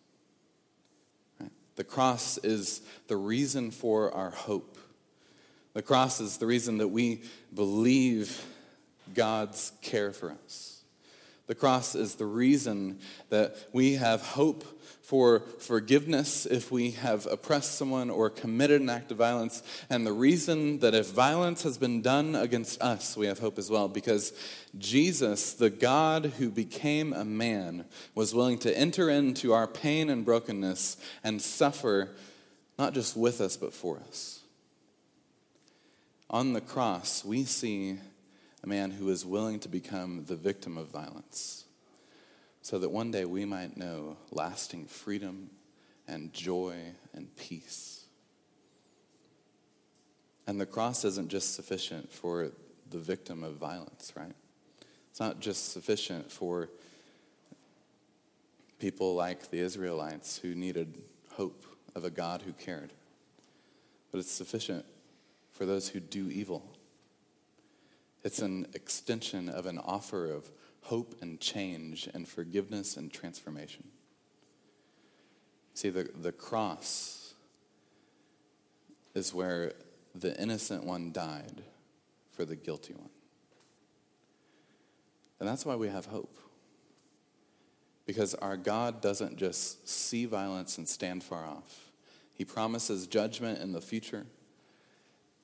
Right? 1.41 1.51
The 1.77 1.85
cross 1.85 2.39
is 2.39 2.83
the 3.09 3.17
reason 3.17 3.71
for 3.73 4.15
our 4.15 4.31
hope. 4.31 4.79
The 5.73 5.83
cross 5.83 6.21
is 6.21 6.37
the 6.39 6.47
reason 6.47 6.79
that 6.79 6.89
we 6.89 7.23
believe 7.53 8.45
God's 9.15 9.73
care 9.83 10.13
for 10.13 10.37
us. 10.45 10.80
The 11.51 11.57
cross 11.57 11.97
is 11.97 12.15
the 12.15 12.27
reason 12.27 13.01
that 13.31 13.57
we 13.73 13.95
have 13.95 14.23
hope 14.23 14.63
for 15.03 15.41
forgiveness 15.59 16.47
if 16.47 16.71
we 16.71 16.93
have 16.93 17.27
oppressed 17.27 17.75
someone 17.75 18.09
or 18.09 18.31
committed 18.31 18.81
an 18.81 18.89
act 18.89 19.11
of 19.11 19.19
violence. 19.19 19.65
And 19.91 20.07
the 20.07 20.13
reason 20.13 20.79
that 20.79 20.95
if 20.95 21.11
violence 21.11 21.65
has 21.65 21.77
been 21.77 22.03
done 22.03 22.37
against 22.37 22.81
us, 22.81 23.17
we 23.17 23.27
have 23.27 23.41
hope 23.41 23.59
as 23.59 23.69
well, 23.69 23.89
because 23.89 24.33
Jesus, 24.79 25.53
the 25.53 25.71
God 25.71 26.27
who 26.39 26.51
became 26.51 27.13
a 27.13 27.25
man, 27.25 27.85
was 28.15 28.33
willing 28.33 28.59
to 28.59 28.79
enter 28.79 29.11
into 29.11 29.53
our 29.53 29.67
pain 29.67 30.09
and 30.09 30.25
brokenness 30.25 30.99
and 31.25 31.43
suffer 31.43 32.11
not 32.79 32.95
just 32.95 33.17
with 33.17 33.41
us, 33.41 33.57
but 33.57 33.75
for 33.75 33.99
us. 34.09 34.39
On 36.31 36.53
the 36.53 36.61
cross, 36.61 37.25
we 37.25 37.43
see 37.43 37.99
a 38.63 38.67
man 38.67 38.91
who 38.91 39.09
is 39.09 39.25
willing 39.25 39.59
to 39.61 39.69
become 39.69 40.25
the 40.27 40.37
victim 40.37 40.77
of 40.77 40.89
violence 40.89 41.65
so 42.63 42.79
that 42.79 42.91
one 42.91 43.11
day 43.11 43.25
we 43.25 43.45
might 43.45 43.77
know 43.77 44.17
lasting 44.31 44.87
freedom 44.87 45.51
and 46.07 46.33
joy 46.33 46.77
and 47.15 47.35
peace. 47.37 48.05
And 50.47 50.61
the 50.61 50.67
cross 50.67 51.05
isn't 51.05 51.29
just 51.29 51.55
sufficient 51.55 52.13
for 52.13 52.51
the 52.91 52.99
victim 52.99 53.43
of 53.45 53.55
violence, 53.55 54.13
right? 54.17 54.35
It's 55.11 55.21
not 55.21 55.41
just 55.41 55.73
sufficient 55.73 56.31
for 56.31 56.69
People 58.81 59.15
like 59.15 59.51
the 59.51 59.61
Israelites 59.61 60.39
who 60.39 60.55
needed 60.55 61.03
hope 61.33 61.67
of 61.95 62.05
a 62.05 62.11
God 62.11 62.41
who 62.41 62.55
cared. 62.55 62.95
But 64.11 64.19
it's 64.19 64.33
sufficient 64.33 64.87
for 65.53 65.67
those 65.67 65.91
who 65.91 66.01
do 66.01 66.31
evil. 66.31 66.65
It's 68.23 68.41
an 68.41 68.67
extension 68.75 69.49
of 69.49 69.67
an 69.67 69.79
offer 69.79 70.31
of 70.31 70.51
hope 70.83 71.15
and 71.21 71.41
change 71.41 72.09
and 72.13 72.29
forgiveness 72.29 72.97
and 72.97 73.13
transformation. 73.13 73.85
See, 75.75 75.89
the, 75.89 76.11
the 76.21 76.33
cross 76.33 77.35
is 79.15 79.33
where 79.33 79.73
the 80.15 80.39
innocent 80.41 80.85
one 80.85 81.13
died 81.13 81.63
for 82.33 82.45
the 82.45 82.57
guilty 82.57 82.95
one. 82.95 83.11
And 85.39 85.49
that's 85.49 85.65
why 85.65 85.77
we 85.77 85.89
have 85.89 86.07
hope. 86.07 86.37
Because 88.05 88.35
our 88.35 88.57
God 88.57 89.01
doesn't 89.01 89.37
just 89.37 89.89
see 89.89 90.27
violence 90.27 90.77
and 90.79 90.89
stand 90.89 91.23
far 91.23 91.47
off. 91.47 91.91
He 92.35 92.45
promises 92.45 93.07
judgment 93.07 93.61
in 93.61 93.73
the 93.73 93.81
future, 93.81 94.27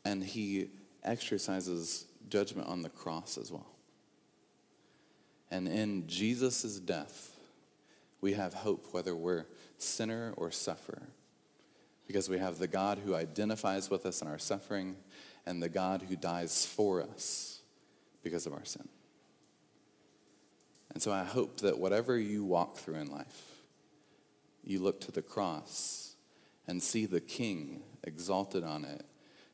and 0.04 0.22
he 0.22 0.68
exercises 1.04 2.06
judgment 2.28 2.68
on 2.68 2.82
the 2.82 2.88
cross 2.88 3.38
as 3.38 3.50
well. 3.50 3.76
And 5.50 5.68
in 5.68 6.06
Jesus' 6.06 6.78
death, 6.80 7.36
we 8.20 8.32
have 8.32 8.54
hope 8.54 8.86
whether 8.92 9.14
we're 9.14 9.46
sinner 9.78 10.32
or 10.36 10.50
sufferer. 10.50 11.08
Because 12.06 12.28
we 12.28 12.38
have 12.38 12.58
the 12.58 12.68
God 12.68 12.98
who 13.04 13.14
identifies 13.14 13.90
with 13.90 14.06
us 14.06 14.22
in 14.22 14.28
our 14.28 14.38
suffering 14.38 14.96
and 15.44 15.62
the 15.62 15.68
God 15.68 16.02
who 16.08 16.16
dies 16.16 16.64
for 16.64 17.02
us 17.02 17.60
because 18.22 18.46
of 18.46 18.52
our 18.52 18.64
sin. 18.64 18.88
And 20.92 21.02
so 21.02 21.12
I 21.12 21.24
hope 21.24 21.60
that 21.60 21.78
whatever 21.78 22.18
you 22.18 22.44
walk 22.44 22.76
through 22.76 22.94
in 22.94 23.10
life, 23.10 23.42
you 24.64 24.80
look 24.80 25.00
to 25.02 25.12
the 25.12 25.22
cross 25.22 26.14
and 26.66 26.82
see 26.82 27.06
the 27.06 27.20
King 27.20 27.82
exalted 28.02 28.64
on 28.64 28.84
it 28.84 29.04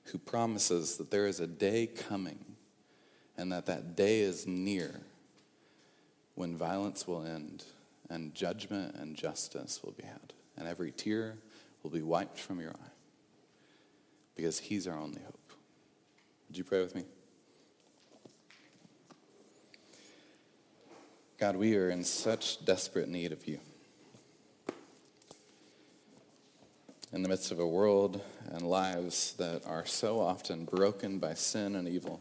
who 0.04 0.18
promises 0.18 0.96
that 0.96 1.10
there 1.10 1.26
is 1.26 1.40
a 1.40 1.46
day 1.46 1.86
coming 1.86 2.44
and 3.42 3.50
that 3.50 3.66
that 3.66 3.96
day 3.96 4.20
is 4.20 4.46
near 4.46 5.00
when 6.36 6.56
violence 6.56 7.08
will 7.08 7.26
end 7.26 7.64
and 8.08 8.32
judgment 8.36 8.94
and 8.94 9.16
justice 9.16 9.80
will 9.82 9.90
be 9.90 10.04
had 10.04 10.32
and 10.56 10.68
every 10.68 10.92
tear 10.92 11.34
will 11.82 11.90
be 11.90 12.02
wiped 12.02 12.38
from 12.38 12.60
your 12.60 12.70
eye 12.70 12.90
because 14.36 14.60
he's 14.60 14.86
our 14.86 14.96
only 14.96 15.20
hope. 15.22 15.52
Would 16.46 16.56
you 16.56 16.62
pray 16.62 16.82
with 16.82 16.94
me? 16.94 17.04
God, 21.36 21.56
we 21.56 21.76
are 21.76 21.90
in 21.90 22.04
such 22.04 22.64
desperate 22.64 23.08
need 23.08 23.32
of 23.32 23.48
you. 23.48 23.58
In 27.12 27.24
the 27.24 27.28
midst 27.28 27.50
of 27.50 27.58
a 27.58 27.66
world 27.66 28.20
and 28.52 28.62
lives 28.62 29.34
that 29.38 29.66
are 29.66 29.84
so 29.84 30.20
often 30.20 30.64
broken 30.64 31.18
by 31.18 31.34
sin 31.34 31.74
and 31.74 31.88
evil, 31.88 32.20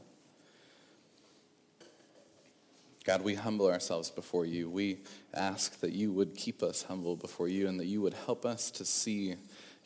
God, 3.03 3.23
we 3.23 3.33
humble 3.33 3.67
ourselves 3.67 4.11
before 4.11 4.45
you. 4.45 4.69
We 4.69 4.99
ask 5.33 5.79
that 5.79 5.91
you 5.91 6.11
would 6.11 6.35
keep 6.35 6.61
us 6.61 6.83
humble 6.83 7.15
before 7.15 7.47
you 7.47 7.67
and 7.67 7.79
that 7.79 7.87
you 7.87 8.01
would 8.01 8.13
help 8.13 8.45
us 8.45 8.69
to 8.71 8.85
see 8.85 9.35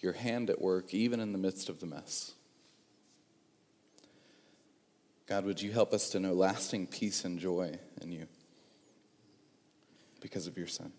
your 0.02 0.14
hand 0.14 0.50
at 0.50 0.62
work 0.62 0.94
even 0.94 1.20
in 1.20 1.32
the 1.32 1.38
midst 1.38 1.70
of 1.70 1.80
the 1.80 1.86
mess. 1.86 2.34
God, 5.28 5.46
would 5.46 5.62
you 5.62 5.72
help 5.72 5.94
us 5.94 6.10
to 6.10 6.20
know 6.20 6.34
lasting 6.34 6.88
peace 6.88 7.26
and 7.26 7.40
joy 7.40 7.72
in 8.02 8.12
you 8.12 8.28
because 10.20 10.46
of 10.46 10.58
your 10.58 10.68
Son, 10.68 10.92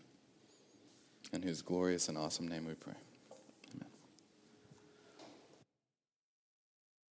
in 1.33 1.43
whose 1.43 1.63
glorious 1.63 2.09
and 2.09 2.17
awesome 2.17 2.49
name 2.49 2.67
we 2.67 2.75
pray. 2.75 2.95